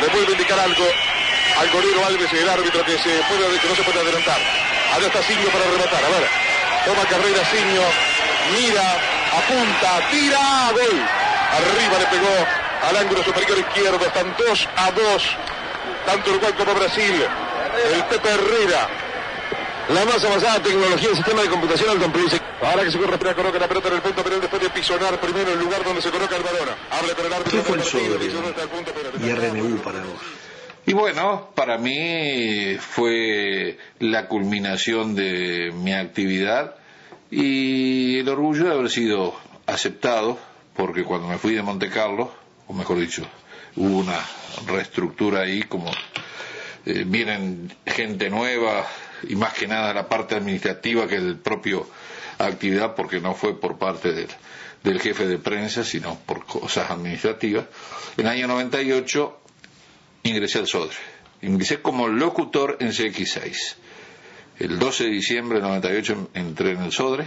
[0.01, 3.75] Le vuelve a indicar algo al golero Alves el árbitro que, se puede, que no
[3.75, 4.41] se puede adelantar.
[4.93, 6.05] Allá está Siño para rematar.
[6.05, 6.29] A ver,
[6.85, 7.85] toma carrera Siño,
[8.53, 8.85] mira,
[9.33, 11.01] apunta, tira, gol.
[11.53, 14.05] Arriba le pegó al ángulo superior izquierdo.
[14.05, 15.37] Están 2 a 2,
[16.07, 17.25] tanto Uruguay como Brasil.
[17.95, 18.89] El Pepe Herrera
[19.89, 22.41] la más avanzada tecnología del sistema de computación automotriz.
[22.63, 25.21] Ahora que se corre, espera, coloca la pelota en el punto penal después de pisonar
[25.21, 26.69] primero el lugar donde se coloca el balón.
[26.91, 27.59] Habla con el árbitro.
[27.59, 28.27] ¿Qué fue el sobre
[29.27, 30.21] y RNU para vos?
[30.87, 36.77] Y bueno, para mí fue la culminación de mi actividad
[37.31, 39.35] y el orgullo de haber sido
[39.67, 40.39] aceptado,
[40.77, 42.33] porque cuando me fui de Monte Carlo,
[42.73, 43.27] mejor dicho,
[43.77, 44.19] hubo una
[44.67, 45.91] reestructura ahí, como
[46.87, 48.87] eh, vienen gente nueva,
[49.29, 51.89] y más que nada la parte administrativa que el propio
[52.39, 54.29] actividad, porque no fue por parte del,
[54.83, 57.67] del jefe de prensa, sino por cosas administrativas.
[58.17, 59.41] En el año 98
[60.25, 60.97] ingresé al SODRE.
[61.43, 63.75] Ingresé como locutor en CX6.
[64.59, 67.25] El 12 de diciembre del 98 entré en el SODRE,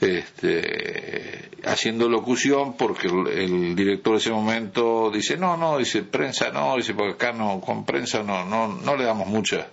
[0.00, 6.50] este, haciendo locución porque el, el, director de ese momento dice, no, no, dice, prensa
[6.50, 9.68] no, dice, porque acá no, con prensa no, no, no le damos mucha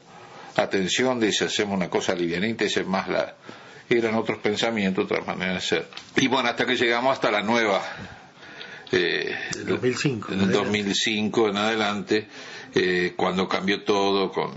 [0.56, 3.36] atención, dice, hacemos una cosa livianita, es más la...
[3.90, 5.88] Eran otros pensamientos, otras maneras de ser.
[6.16, 7.82] Y bueno, hasta que llegamos hasta la nueva...
[8.94, 10.34] Eh, el 2005.
[10.34, 12.28] En el 2005 en adelante,
[12.74, 14.52] eh, cuando cambió todo con,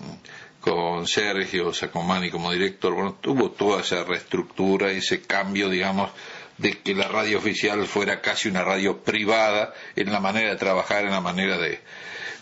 [0.64, 6.11] con Sergio Sacomani como director, bueno, tuvo toda esa reestructura, ese cambio, digamos,
[6.57, 11.05] de que la radio oficial fuera casi una radio privada en la manera de trabajar,
[11.05, 11.81] en la manera de,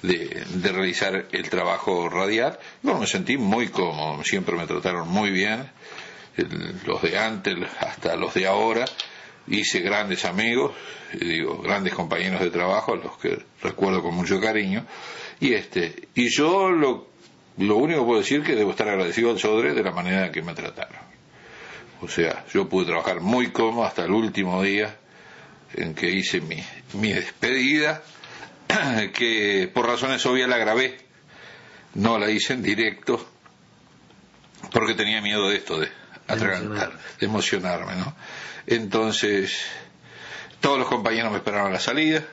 [0.02, 2.60] de, realizar el trabajo radial.
[2.80, 5.68] Bueno, me sentí muy cómodo, siempre me trataron muy bien,
[6.36, 8.84] el, los de antes hasta los de ahora.
[9.48, 10.76] Hice grandes amigos,
[11.12, 14.86] digo, grandes compañeros de trabajo, los que recuerdo con mucho cariño.
[15.40, 17.11] Y este, y yo lo,
[17.58, 20.26] lo único que puedo decir es que debo estar agradecido al Sodre de la manera
[20.26, 21.12] en que me trataron.
[22.00, 24.96] O sea, yo pude trabajar muy cómodo hasta el último día
[25.74, 26.62] en que hice mi,
[26.94, 28.02] mi despedida
[29.14, 30.98] que por razones obvias la grabé,
[31.94, 33.24] no la hice en directo,
[34.72, 35.88] porque tenía miedo de esto, de
[36.26, 38.14] atragantar, de emocionarme, ¿no?
[38.66, 39.62] Entonces,
[40.60, 42.24] todos los compañeros me esperaron a la salida,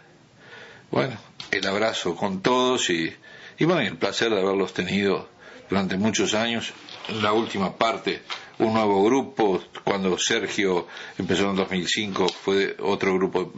[0.92, 1.18] bueno,
[1.52, 3.14] el abrazo con todos y,
[3.60, 5.30] y bueno, el placer de haberlos tenido
[5.70, 6.74] durante muchos años
[7.22, 8.22] la última parte
[8.60, 9.62] un nuevo grupo.
[9.84, 13.52] Cuando Sergio empezó en 2005 fue otro grupo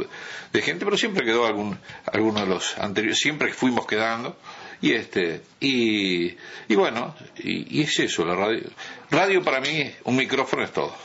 [0.53, 1.77] de gente, pero siempre quedó algún,
[2.11, 4.37] alguno de los anteriores, siempre fuimos quedando.
[4.81, 6.35] Y este, y,
[6.67, 8.63] y bueno, y, es eso, la radio.
[9.11, 10.95] Radio para mí, un micrófono es todo.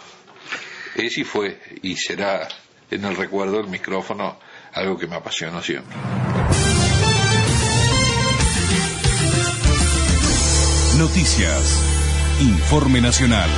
[0.94, 2.48] Es y fue, y será
[2.90, 4.38] en el recuerdo el micrófono
[4.72, 5.94] algo que me apasionó siempre.
[10.98, 11.82] Noticias.
[12.40, 13.50] Informe Nacional.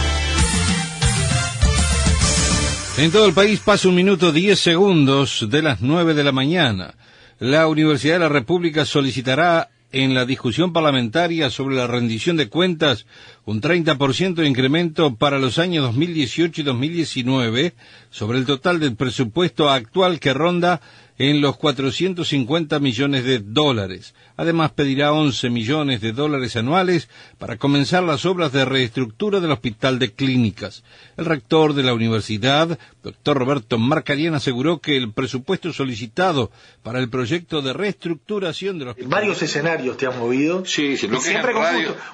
[2.96, 6.94] En todo el país pasa un minuto diez segundos de las nueve de la mañana.
[7.38, 13.06] La Universidad de la República solicitará en la discusión parlamentaria sobre la rendición de cuentas
[13.44, 17.74] un 30% de incremento para los años 2018 y 2019
[18.10, 20.80] sobre el total del presupuesto actual que ronda
[21.18, 24.14] en los 450 millones de dólares.
[24.38, 29.98] Además, pedirá 11 millones de dólares anuales para comenzar las obras de reestructura del Hospital
[29.98, 30.84] de Clínicas.
[31.16, 36.52] El rector de la universidad, doctor Roberto Marcarian, aseguró que el presupuesto solicitado
[36.84, 39.10] para el proyecto de reestructuración del hospital...
[39.10, 40.64] Varios escenarios te has movido.
[40.64, 41.66] Sí, sí, lo que Siempre como,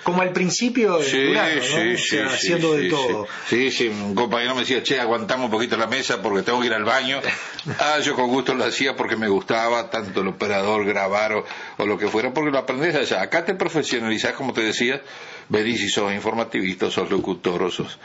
[0.02, 1.62] como al principio de Sí, Durano, ¿no?
[1.62, 3.26] sí, O sea, sí, haciendo sí, de todo.
[3.50, 6.68] Sí, sí, un compañero me decía, che, aguantamos un poquito la mesa porque tengo que
[6.68, 7.20] ir al baño.
[7.78, 11.46] Ah, yo con gusto lo hacía porque me gustaba tanto el operador, grabar o,
[11.78, 13.22] o lo que fuera, porque lo aprendés allá.
[13.22, 15.02] Acá te profesionalizás, como te decía,
[15.48, 17.98] venís si sos informativista, sos locutor, o sos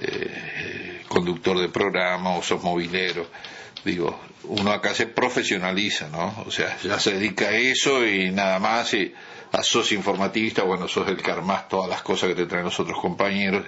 [0.00, 3.26] eh, conductor de programa, o sos movilero.
[3.84, 6.44] Digo, uno acá se profesionaliza, ¿no?
[6.46, 9.12] O sea, ya se dedica a eso y nada más, y
[9.52, 12.78] ah, sos informativista, bueno, sos el que armás todas las cosas que te traen los
[12.78, 13.64] otros compañeros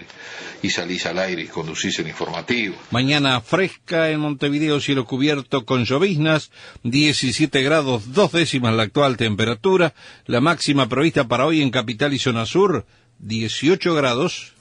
[0.63, 2.77] y, salís al aire y conducís el informativo.
[2.91, 6.51] Mañana fresca en Montevideo, cielo cubierto con lloviznas,
[6.85, 9.95] 17 grados dos décimas la actual temperatura,
[10.27, 12.87] la máxima prevista para hoy en Capital y Zona Sur,
[13.21, 14.55] 18 grados.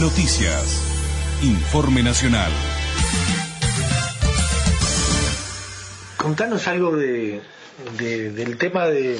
[0.00, 0.82] Noticias.
[1.42, 2.50] Informe Nacional.
[6.16, 7.40] Contanos algo de,
[7.98, 9.18] de- del tema de...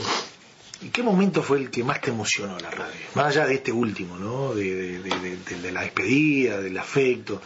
[0.92, 2.94] ¿Qué momento fue el que más te emocionó la radio?
[3.14, 4.54] Más allá de este último, ¿no?
[4.54, 7.40] De- de la despedida, del afecto,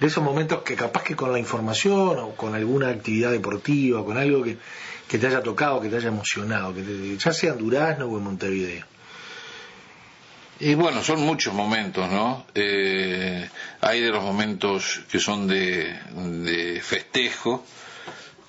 [0.00, 4.16] de esos momentos que capaz que con la información o con alguna actividad deportiva, con
[4.16, 4.56] algo que,
[5.06, 8.16] que te haya tocado, que te haya emocionado, que te- ya sea en Durazno o
[8.16, 8.86] en Montevideo.
[10.60, 12.44] Y bueno, son muchos momentos, ¿no?
[12.54, 13.48] Eh,
[13.80, 17.64] hay de los momentos que son de, festejo,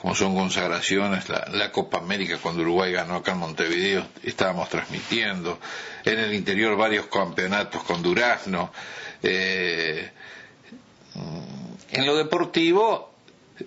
[0.01, 5.59] como son consagraciones, la, Copa América cuando Uruguay ganó acá en Montevideo, estábamos transmitiendo,
[6.03, 8.73] en el interior varios campeonatos con Durazno.
[9.23, 10.09] Eh,
[11.91, 13.13] en lo deportivo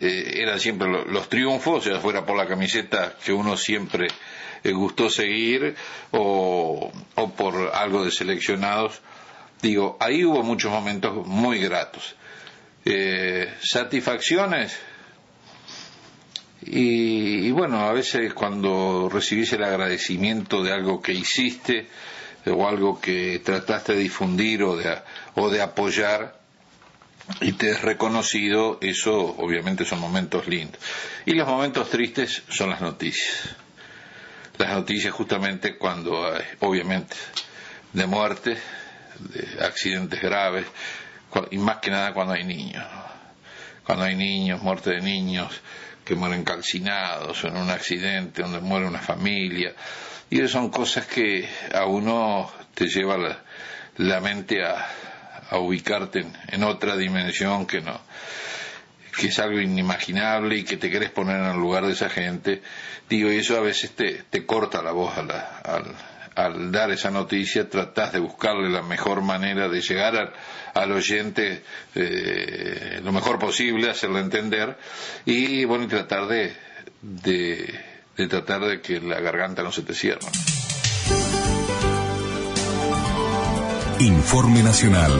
[0.00, 4.08] eh, eran siempre lo- los triunfos, ya fuera por la camiseta que uno siempre
[4.72, 5.76] gustó seguir
[6.12, 9.00] o, o por algo de seleccionados.
[9.62, 12.14] Digo, ahí hubo muchos momentos muy gratos.
[12.84, 14.76] Eh, satisfacciones.
[16.62, 21.88] Y, y bueno, a veces cuando recibís el agradecimiento de algo que hiciste
[22.46, 24.98] o algo que trataste de difundir o de,
[25.34, 26.38] o de apoyar,
[27.40, 30.80] y te es reconocido, eso obviamente son momentos lindos.
[31.24, 33.56] Y los momentos tristes son las noticias.
[34.58, 37.16] Las noticias justamente cuando hay, obviamente,
[37.92, 38.56] de muerte,
[39.18, 40.66] de accidentes graves,
[41.50, 42.84] y más que nada cuando hay niños.
[43.84, 45.60] Cuando hay niños, muerte de niños
[46.04, 49.74] que mueren calcinados en un accidente donde muere una familia.
[50.30, 53.16] Y esas son cosas que a uno te lleva
[53.96, 54.86] la, mente a,
[55.50, 58.00] a ubicarte en otra dimensión que no
[59.16, 62.62] que es algo inimaginable y que te querés poner en el lugar de esa gente
[63.08, 65.84] digo y eso a veces te, te corta la voz a la- al,
[66.34, 70.32] al dar esa noticia tratás de buscarle la mejor manera de llegar al,
[70.74, 71.62] al oyente
[71.94, 74.76] eh, lo mejor posible hacerle entender
[75.24, 76.52] y bueno y tratar de,
[77.02, 77.80] de
[78.16, 80.20] de tratar de que la garganta no se te cierre
[84.00, 85.12] Informe Nacional.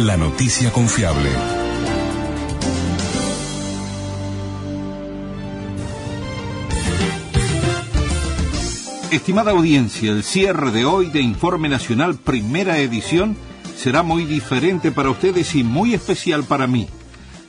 [0.00, 1.30] La noticia confiable.
[9.10, 13.38] Estimada audiencia, el cierre de hoy de Informe Nacional Primera Edición
[13.74, 16.88] será muy diferente para ustedes y muy especial para mí.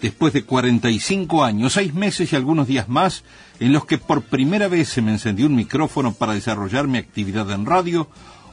[0.02, 3.26] Después de 45 años, seis meses y algunos días más,
[3.60, 7.52] en los que por primera vez se me encendió un micrófono para desarrollar mi actividad
[7.52, 8.08] en radio,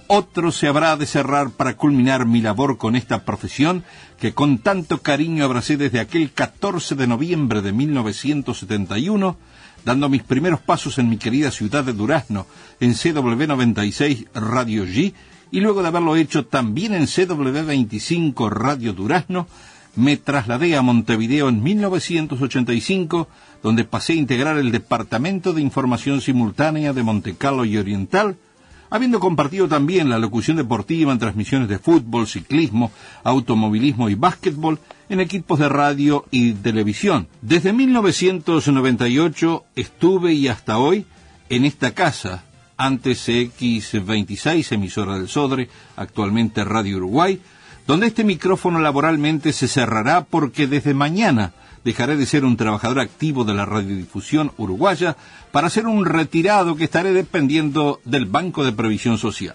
[0.09, 3.85] otro se habrá de cerrar para culminar mi labor con esta profesión
[4.19, 9.37] que con tanto cariño abracé desde aquel 14 de noviembre de 1971,
[9.85, 12.47] dando mis primeros pasos en mi querida ciudad de Durazno,
[12.81, 15.13] en CW96 Radio G,
[15.51, 19.47] y luego de haberlo hecho también en CW25 Radio Durazno,
[19.95, 23.29] me trasladé a Montevideo en 1985,
[23.63, 28.37] donde pasé a integrar el Departamento de Información Simultánea de Montecarlo y Oriental,
[28.91, 32.91] habiendo compartido también la locución deportiva en transmisiones de fútbol, ciclismo,
[33.25, 34.79] automovilismo y básquetbol
[35.09, 37.29] en equipos de radio y televisión.
[37.43, 41.07] Desde 1998 estuve y hasta hoy
[41.49, 42.45] en esta casa,
[42.77, 47.41] antes X26, emisora del Sodre, actualmente Radio Uruguay,
[47.87, 51.53] donde este micrófono laboralmente se cerrará porque desde mañana
[51.87, 55.17] dejaré de ser un trabajador activo de la radiodifusión uruguaya
[55.53, 59.55] para ser un retirado que estaré dependiendo del Banco de Previsión Social.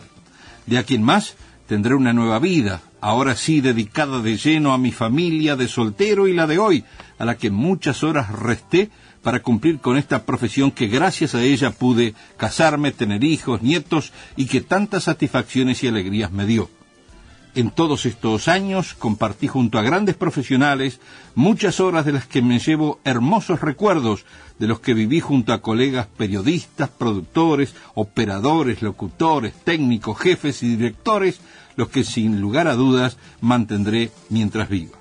[0.66, 1.36] De aquí en más
[1.68, 6.34] tendré una nueva vida, ahora sí dedicada de lleno a mi familia de soltero y
[6.34, 6.86] la de hoy,
[7.20, 8.90] a la que muchas horas resté
[9.22, 14.46] para cumplir con esta profesión que gracias a ella pude casarme, tener hijos, nietos y
[14.46, 16.70] que tantas satisfacciones y alegrías me dio.
[17.54, 21.02] En todos estos años compartí junto a grandes profesionales
[21.36, 24.26] muchas horas de las que me llevo hermosos recuerdos,
[24.58, 31.42] de los que viví junto a colegas periodistas, productores, operadores, locutores, técnicos, jefes y directores,
[31.76, 34.98] los que sin lugar a dudas mantendré mientras viva.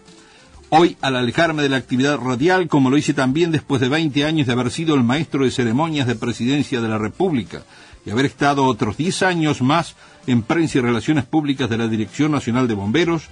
[0.70, 4.48] Hoy, al alejarme de la actividad radial, como lo hice también después de 20 años
[4.48, 7.62] de haber sido el maestro de ceremonias de presidencia de la República
[8.04, 9.94] y haber estado otros 10 años más
[10.30, 13.24] en prensa y relaciones públicas de la Dirección Nacional de Bomberos,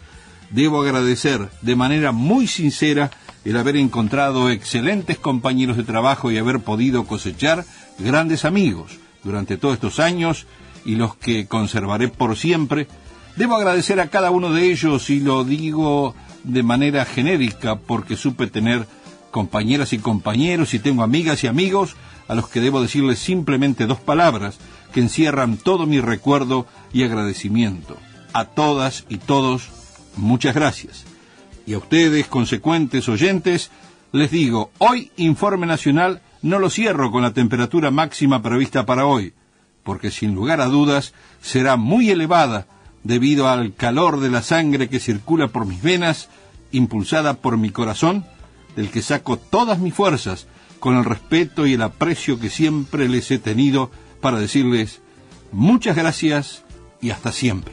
[0.51, 3.11] debo agradecer de manera muy sincera
[3.45, 7.65] el haber encontrado excelentes compañeros de trabajo y haber podido cosechar
[7.99, 10.47] grandes amigos durante todos estos años
[10.85, 12.89] y los que conservaré por siempre.
[13.37, 18.47] Debo agradecer a cada uno de ellos y lo digo de manera genérica porque supe
[18.47, 18.87] tener
[19.31, 21.95] compañeras y compañeros y tengo amigas y amigos
[22.27, 24.59] a los que debo decirles simplemente dos palabras
[24.93, 27.97] que encierran todo mi recuerdo y agradecimiento.
[28.33, 29.69] A todas y todos,
[30.17, 31.05] muchas gracias.
[31.67, 33.71] Y a ustedes, consecuentes oyentes,
[34.13, 39.35] les digo, hoy Informe Nacional no lo cierro con la temperatura máxima prevista para hoy,
[39.83, 41.13] porque sin lugar a dudas
[41.43, 42.67] será muy elevada
[43.05, 46.29] debido al calor de la sangre que circula por mis venas,
[46.73, 48.25] impulsada por mi corazón,
[48.77, 50.47] del que saco todas mis fuerzas
[50.79, 53.91] con el respeto y el aprecio que siempre les he tenido
[54.21, 55.01] para decirles
[55.53, 56.65] muchas gracias
[57.01, 57.73] y hasta siempre.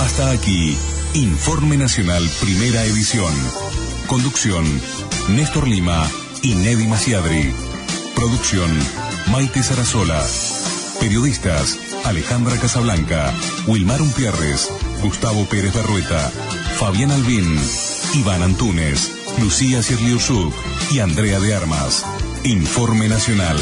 [0.00, 0.76] Hasta aquí,
[1.14, 3.32] Informe Nacional Primera Edición.
[4.08, 4.64] Conducción,
[5.28, 6.04] Néstor Lima
[6.42, 7.52] y Neddy Maciadri.
[8.16, 8.70] Producción,
[9.30, 10.20] Maite Sarasola.
[10.98, 11.78] Periodistas,
[12.08, 13.34] Alejandra Casablanca,
[13.66, 16.30] Wilmar Umpierres, Gustavo Pérez Barrueta,
[16.78, 17.54] Fabián Albín,
[18.14, 20.54] Iván Antunes, Lucía Sirliusuk
[20.90, 22.06] y Andrea de Armas.
[22.44, 23.58] Informe Nacional.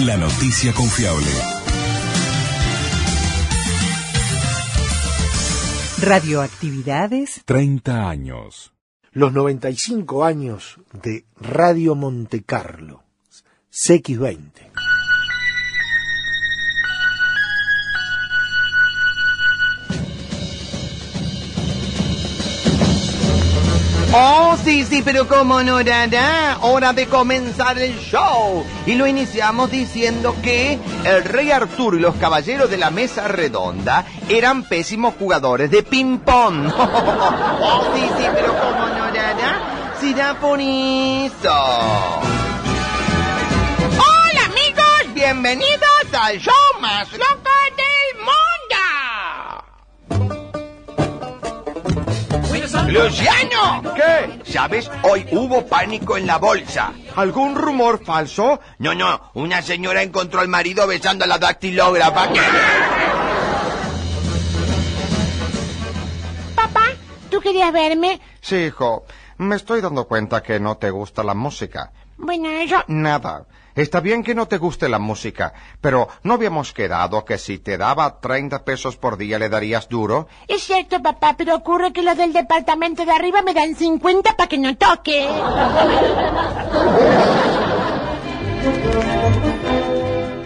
[0.00, 1.32] La noticia confiable.
[6.02, 7.40] Radioactividades.
[7.46, 8.74] 30 años.
[9.12, 13.02] Los 95 años de Radio Monte Carlo.
[13.72, 14.87] CX20.
[24.12, 28.64] Oh, sí, sí, pero como no era hora de comenzar el show.
[28.86, 34.06] Y lo iniciamos diciendo que el rey Arturo y los caballeros de la mesa redonda
[34.30, 36.72] eran pésimos jugadores de ping-pong.
[36.78, 41.54] oh, sí, sí, pero como no era si da por eso.
[43.92, 47.97] Hola amigos, bienvenidos al show más loco del
[52.86, 53.82] Luciano.
[53.94, 54.40] ¿Qué?
[54.50, 54.90] ¿Sabes?
[55.02, 56.92] Hoy hubo pánico en la bolsa.
[57.16, 58.60] ¿Algún rumor falso?
[58.78, 59.30] No, no.
[59.34, 62.32] Una señora encontró al marido besando a la dactilógrafa.
[62.32, 62.40] ¿Qué?
[66.54, 66.84] Papá,
[67.30, 68.20] ¿tú querías verme?
[68.40, 69.04] Sí, hijo.
[69.38, 71.92] Me estoy dando cuenta que no te gusta la música.
[72.16, 72.82] Bueno, eso...
[72.88, 73.44] Nada.
[73.78, 77.78] Está bien que no te guste la música, pero ¿no habíamos quedado que si te
[77.78, 80.26] daba 30 pesos por día le darías duro?
[80.48, 84.48] Es cierto, papá, pero ocurre que los del departamento de arriba me dan 50 para
[84.48, 85.28] que no toque.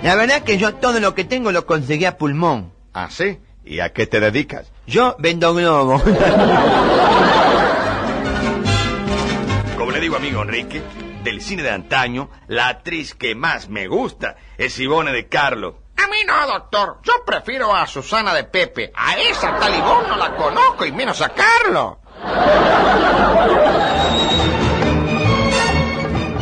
[0.02, 2.74] La verdad que yo todo lo que tengo lo conseguí a pulmón.
[2.92, 3.38] ¿Ah, sí?
[3.64, 4.70] ¿Y a qué te dedicas?
[4.86, 6.02] Yo vendo globo.
[9.78, 10.82] Como le digo, amigo Enrique,
[11.22, 15.82] del cine de antaño, la actriz que más me gusta es Ivone de Carlo.
[15.96, 16.98] A mí no, doctor.
[17.02, 18.92] Yo prefiero a Susana de Pepe.
[18.94, 22.00] A esa talibón no la conozco y menos a Carlo.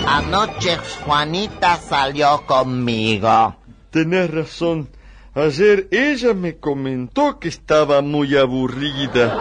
[0.06, 3.56] Anoche Juanita salió conmigo.
[3.90, 4.88] Tenés razón.
[5.34, 9.36] Ayer ella me comentó que estaba muy aburrida.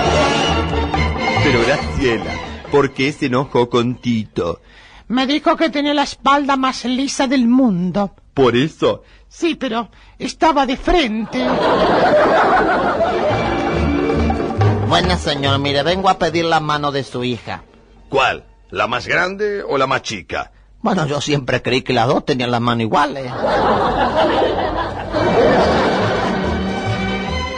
[1.42, 2.32] Pero Graciela,
[2.70, 4.60] ¿por qué se enojó con Tito?
[5.08, 8.14] Me dijo que tenía la espalda más lisa del mundo.
[8.34, 9.02] ¿Por eso?
[9.28, 11.44] Sí, pero estaba de frente.
[14.88, 17.62] Bueno, señor, mire, vengo a pedir la mano de su hija.
[18.08, 18.44] ¿Cuál?
[18.70, 20.52] ¿La más grande o la más chica?
[20.80, 23.30] Bueno, yo siempre creí que las dos tenían las manos iguales.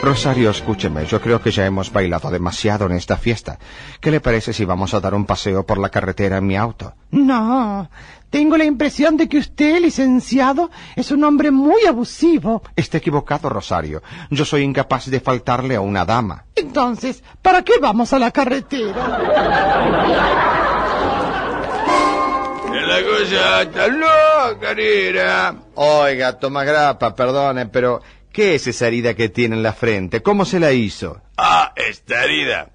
[0.03, 3.57] Rosario, escúcheme, yo creo que ya hemos bailado demasiado en esta fiesta.
[4.01, 6.93] ¿Qué le parece si vamos a dar un paseo por la carretera en mi auto?
[7.11, 7.89] No,
[8.29, 12.63] tengo la impresión de que usted, licenciado, es un hombre muy abusivo.
[12.75, 14.03] Está equivocado, Rosario.
[14.29, 16.43] Yo soy incapaz de faltarle a una dama.
[16.53, 19.07] Entonces, ¿para qué vamos a la carretera?
[22.85, 25.55] la cosa está loca, nena.
[25.75, 28.01] Oiga, toma grapa, perdone, pero
[28.33, 30.21] ¿qué es esa herida que tiene en la frente?
[30.21, 31.21] ¿Cómo se la hizo?
[31.37, 32.71] Ah, esta herida.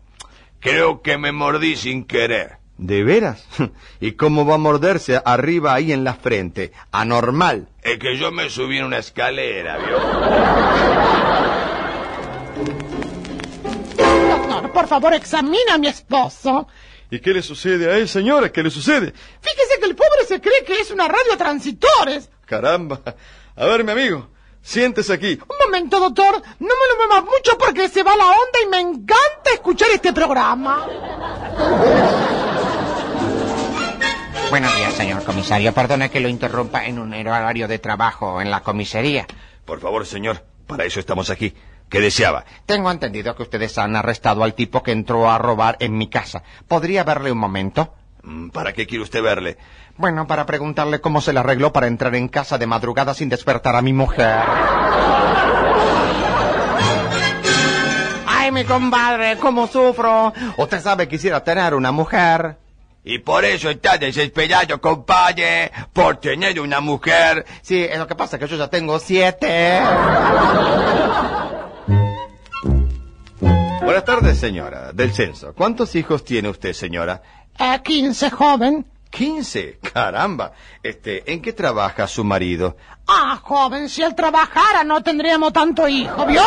[0.60, 2.56] Creo que me mordí sin querer.
[2.78, 3.44] ¿De veras?
[4.00, 6.72] ¿Y cómo va a morderse arriba ahí en la frente?
[6.92, 7.68] Anormal.
[7.82, 9.98] Es que yo me subí en una escalera, ¿vio?
[13.96, 16.68] Doctor, por favor, examina a mi esposo.
[17.10, 18.52] ¿Y qué le sucede a él, señora?
[18.52, 19.12] ¿Qué le sucede?
[19.40, 22.30] Fíjese que el pobre se cree que es una radio transitores.
[22.44, 23.00] Caramba.
[23.56, 24.28] A ver, mi amigo,
[24.68, 25.38] siéntese aquí.
[25.48, 26.42] Un momento, doctor.
[26.60, 30.12] No me lo muevas mucho porque se va la onda y me encanta escuchar este
[30.12, 30.86] programa.
[34.50, 35.72] Buenos días, señor comisario.
[35.72, 39.26] Perdone que lo interrumpa en un horario de trabajo en la comisaría.
[39.64, 41.54] Por favor, señor, para eso estamos aquí.
[41.88, 42.44] ¿Qué deseaba?
[42.66, 46.42] Tengo entendido que ustedes han arrestado al tipo que entró a robar en mi casa.
[46.66, 47.94] ¿Podría verle un momento?
[48.28, 49.56] Mm, ¿Para qué quiere usted verle?
[49.96, 53.74] Bueno, para preguntarle cómo se le arregló para entrar en casa de madrugada sin despertar
[53.74, 54.42] a mi mujer.
[58.26, 60.34] Ay, mi compadre, cómo sufro.
[60.58, 62.58] Usted sabe, quisiera tener una mujer.
[63.02, 67.46] Y por eso está desesperado, compadre, por tener una mujer.
[67.62, 69.80] Sí, es lo que pasa, que yo ya tengo siete.
[73.88, 75.54] Buenas tardes, señora, del censo.
[75.54, 77.22] ¿Cuántos hijos tiene usted, señora?
[77.58, 78.86] Eh, quince, joven.
[79.10, 79.78] ¿Quince?
[79.92, 80.52] Caramba.
[80.82, 82.76] Este, ¿en qué trabaja su marido?
[83.06, 86.42] Ah, joven, si él trabajara no tendríamos tanto hijo, ¿vio?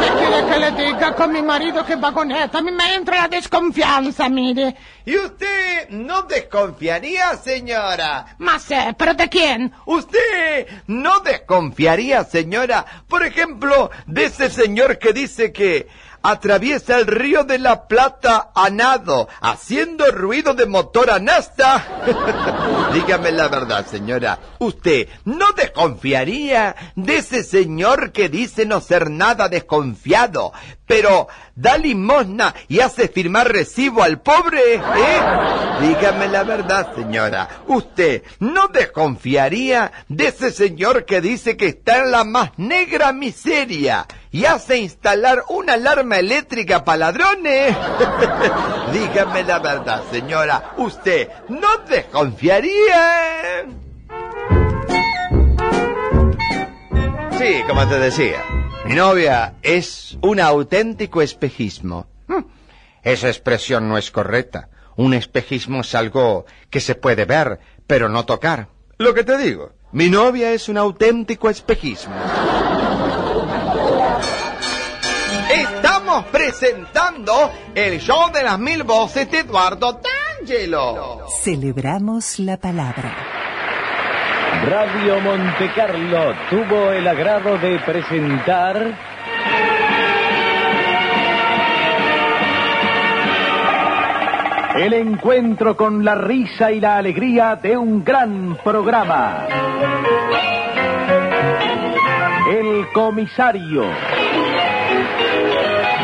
[0.00, 2.58] ¿Qué quiere que le diga con mi marido que va con esta?
[2.58, 4.74] A mí me entra la desconfianza, mire.
[5.04, 8.34] ¿Y usted no desconfiaría, señora?
[8.38, 9.72] Más, ¿pero de quién?
[9.84, 15.88] ¿Usted no desconfiaría, señora, por ejemplo, de ese señor que dice que
[16.22, 22.90] atraviesa el río de la Plata a nado, haciendo ruido de motor a nasta.
[22.92, 24.38] Dígame la verdad, señora.
[24.58, 30.52] ¿Usted no desconfiaría de ese señor que dice no ser nada desconfiado,
[30.86, 34.74] pero da limosna y hace firmar recibo al pobre?
[34.74, 35.20] ¿Eh?
[35.80, 37.48] Dígame la verdad, señora.
[37.66, 44.06] ¿Usted no desconfiaría de ese señor que dice que está en la más negra miseria?
[44.30, 47.74] Y hace instalar una alarma eléctrica para ladrones.
[48.92, 53.66] Dígame la verdad, señora, ¿usted no desconfiaría?
[57.38, 58.42] Sí, como te decía,
[58.84, 62.06] mi novia es un auténtico espejismo.
[62.28, 62.44] Hm,
[63.02, 64.68] esa expresión no es correcta.
[64.96, 68.68] Un espejismo es algo que se puede ver, pero no tocar.
[68.98, 72.14] Lo que te digo, mi novia es un auténtico espejismo.
[76.18, 81.24] Estamos presentando el show de las mil voces de Eduardo D'Angelo.
[81.44, 83.14] Celebramos la palabra.
[84.68, 88.98] Radio Monte Carlo tuvo el agrado de presentar
[94.74, 99.46] el encuentro con la risa y la alegría de un gran programa.
[102.50, 104.17] El comisario.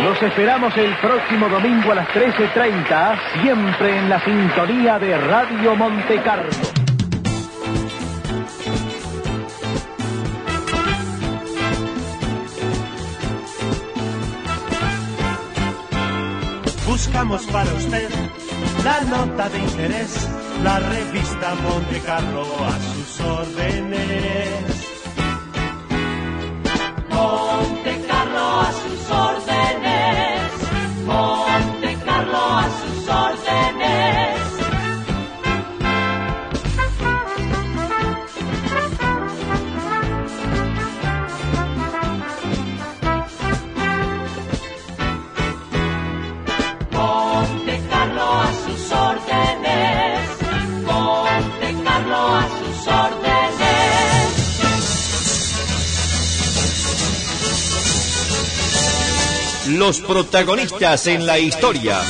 [0.05, 6.21] Los esperamos el próximo domingo a las 13.30, siempre en la sintonía de Radio Monte
[6.23, 6.85] Carlo.
[16.95, 18.09] buscamos para usted
[18.85, 20.29] la nota de interés,
[20.63, 24.89] la revista Monte Carlo a sus órdenes.
[27.11, 29.44] Monte Carlo a sus órdenes.
[59.75, 62.01] Los protagonistas en la historia.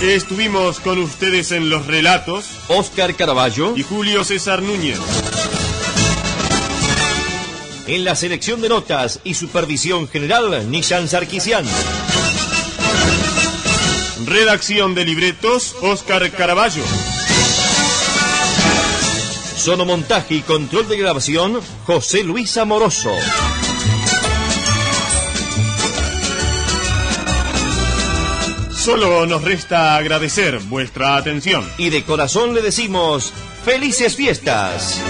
[0.00, 2.44] Estuvimos con ustedes en los relatos.
[2.68, 3.76] Oscar Caraballo.
[3.76, 5.00] Y Julio César Núñez.
[7.88, 11.64] En la selección de notas y supervisión general, Nishan Sarkisian.
[14.26, 16.84] Redacción de libretos, Oscar Caraballo.
[19.56, 23.10] Sonomontaje y control de grabación, José Luis Amoroso.
[28.82, 31.64] Solo nos resta agradecer vuestra atención.
[31.78, 33.32] Y de corazón le decimos,
[33.64, 35.00] felices fiestas.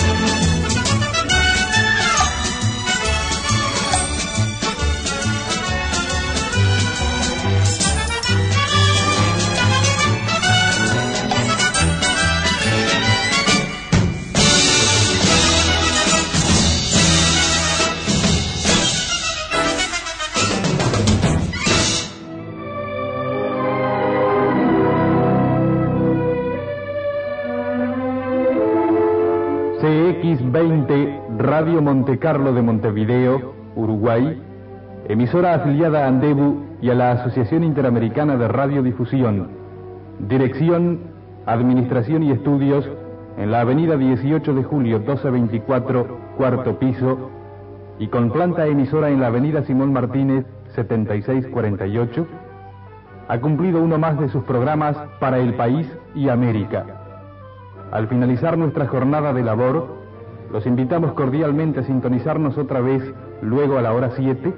[31.72, 34.38] Radio Montecarlo de Montevideo, Uruguay,
[35.08, 39.48] emisora afiliada a Andebu y a la Asociación Interamericana de Radiodifusión.
[40.18, 41.00] Dirección,
[41.46, 42.86] Administración y Estudios
[43.38, 47.30] en la Avenida 18 de Julio 1224, cuarto piso,
[47.98, 50.44] y con planta emisora en la Avenida Simón Martínez
[50.74, 52.26] 7648,
[53.28, 56.84] ha cumplido uno más de sus programas para el país y América.
[57.90, 60.01] Al finalizar nuestra jornada de labor,
[60.52, 63.02] los invitamos cordialmente a sintonizarnos otra vez
[63.40, 64.52] luego a la hora 7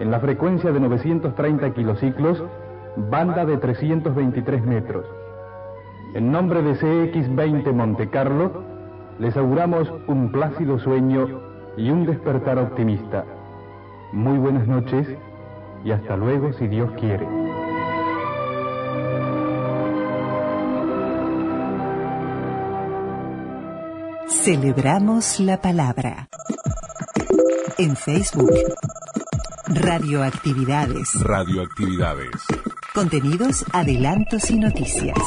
[0.00, 2.42] en la frecuencia de 930 kilociclos,
[2.96, 5.06] banda de 323 metros.
[6.14, 8.64] En nombre de CX20 Monte Carlo,
[9.18, 11.28] les auguramos un plácido sueño
[11.76, 13.24] y un despertar optimista.
[14.12, 15.06] Muy buenas noches
[15.84, 17.39] y hasta luego si Dios quiere.
[24.42, 26.30] Celebramos la palabra.
[27.76, 28.50] En Facebook.
[29.66, 31.08] Radioactividades.
[31.22, 32.30] Radioactividades.
[32.94, 35.18] Contenidos, adelantos y noticias.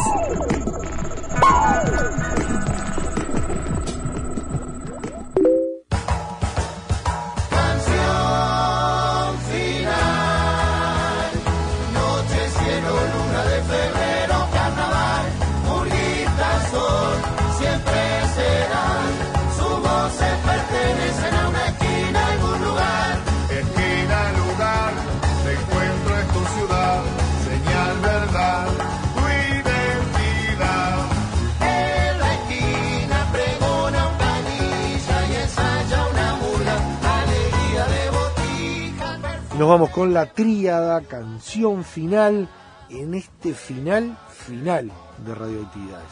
[39.64, 42.50] Nos vamos con la tríada, canción final,
[42.90, 44.92] en este final final
[45.26, 46.10] de Radioactividades.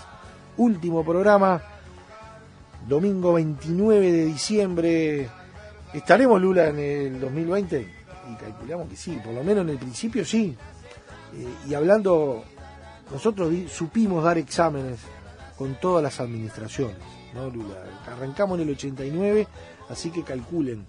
[0.55, 1.61] Último programa,
[2.87, 5.29] domingo 29 de diciembre.
[5.91, 7.87] ¿Estaremos, Lula, en el 2020?
[8.31, 10.55] Y calculamos que sí, por lo menos en el principio sí.
[11.33, 12.45] Eh, y hablando,
[13.11, 15.01] nosotros supimos dar exámenes
[15.57, 16.95] con todas las administraciones,
[17.33, 17.83] ¿no, Lula?
[18.09, 19.45] Arrancamos en el 89,
[19.89, 20.85] así que calculen.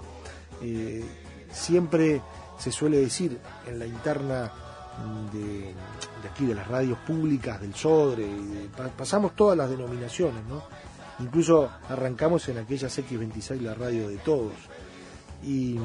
[0.61, 1.05] Eh,
[1.51, 2.23] siempre
[2.63, 4.53] se suele decir en la interna
[5.33, 5.75] de,
[6.31, 10.63] aquí, de las radios públicas, del Sodre, de- pa- pasamos todas las denominaciones, ¿no?
[11.19, 14.53] Incluso arrancamos en aquellas X26, la radio de todos.
[15.43, 15.79] Y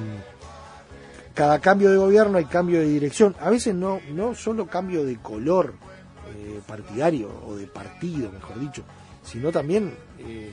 [1.33, 3.35] cada cambio de gobierno hay cambio de dirección.
[3.39, 5.73] A veces no, no solo cambio de color
[6.35, 8.83] eh, partidario o de partido, mejor dicho,
[9.23, 10.51] sino también eh,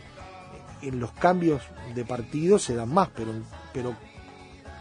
[0.82, 1.62] en los cambios
[1.94, 3.32] de partido se dan más, pero,
[3.72, 3.94] pero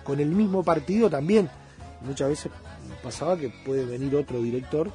[0.03, 1.49] con el mismo partido también.
[2.01, 2.51] Muchas veces
[3.01, 4.89] pasaba que puede venir otro director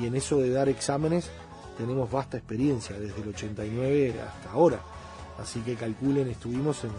[0.00, 1.30] y en eso de dar exámenes
[1.76, 4.80] tenemos vasta experiencia desde el 89 hasta ahora.
[5.40, 6.90] Así que calculen, estuvimos en,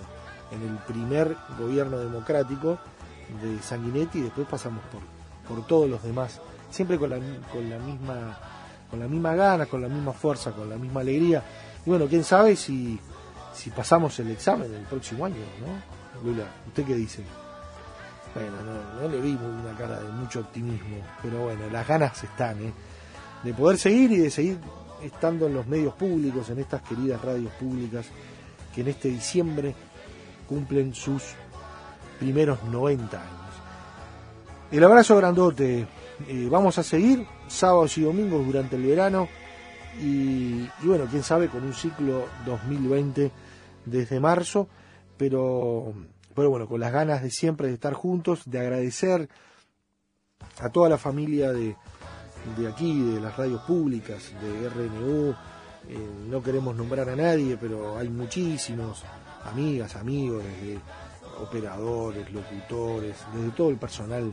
[0.52, 2.78] en el primer gobierno democrático
[3.42, 5.02] de Sanguinetti y después pasamos por,
[5.48, 6.40] por todos los demás,
[6.70, 7.18] siempre con la,
[7.52, 8.38] con la misma
[8.90, 11.44] con la misma gana, con la misma fuerza, con la misma alegría.
[11.86, 12.98] Y bueno, quién sabe si,
[13.54, 16.07] si pasamos el examen el próximo año, ¿no?
[16.24, 17.24] Lula, ¿usted qué dice?
[18.34, 22.62] Bueno, no, no le vi una cara de mucho optimismo, pero bueno, las ganas están,
[22.64, 22.74] ¿eh?
[23.44, 24.58] De poder seguir y de seguir
[25.02, 28.06] estando en los medios públicos, en estas queridas radios públicas,
[28.74, 29.74] que en este diciembre
[30.48, 31.24] cumplen sus
[32.20, 33.32] primeros 90 años.
[34.72, 35.88] El abrazo grandote.
[36.28, 39.28] Eh, vamos a seguir sábados y domingos durante el verano
[40.02, 43.32] y, y bueno, quién sabe con un ciclo 2020
[43.86, 44.68] desde marzo,
[45.18, 45.94] pero,
[46.36, 49.30] pero bueno, con las ganas de siempre de estar juntos, de agradecer
[50.60, 51.76] a toda la familia de,
[52.58, 55.32] de aquí, de las radios públicas, de RNU,
[55.90, 59.04] eh, no queremos nombrar a nadie, pero hay muchísimos,
[59.46, 60.80] amigas, amigos, desde
[61.42, 64.32] operadores, locutores, desde todo el personal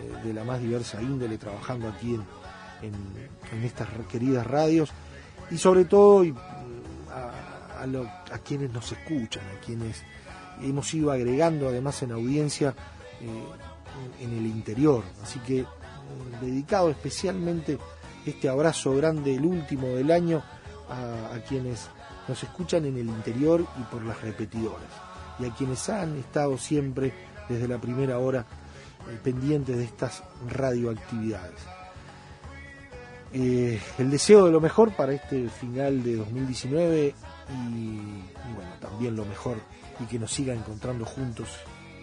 [0.00, 2.24] eh, de la más diversa índole trabajando aquí en,
[2.82, 4.90] en- estas queridas radios.
[5.50, 6.36] Y sobre todo y, mm,
[7.10, 10.02] a, a lo- a quienes nos escuchan, a quienes
[10.62, 12.74] hemos ido agregando además en audiencia
[13.20, 15.02] eh, en el interior.
[15.22, 17.78] Así que mm, dedicado especialmente
[18.26, 20.42] este abrazo grande, el último del año,
[20.88, 21.88] a, quienes
[22.28, 24.90] nos escuchan en el interior y por las repetidoras.
[25.38, 27.12] Y a quienes han estado siempre
[27.48, 28.46] desde la primera hora
[29.10, 31.60] eh, pendientes de estas radioactividades.
[33.32, 37.14] Eh, el deseo de lo mejor para este final de 2019
[37.50, 39.56] y, y bueno, también lo mejor
[40.00, 41.48] y que nos siga encontrando juntos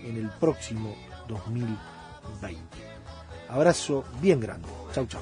[0.03, 0.95] en el próximo
[1.27, 2.59] 2020.
[3.49, 4.67] Abrazo bien grande.
[4.93, 5.21] Chau, chau.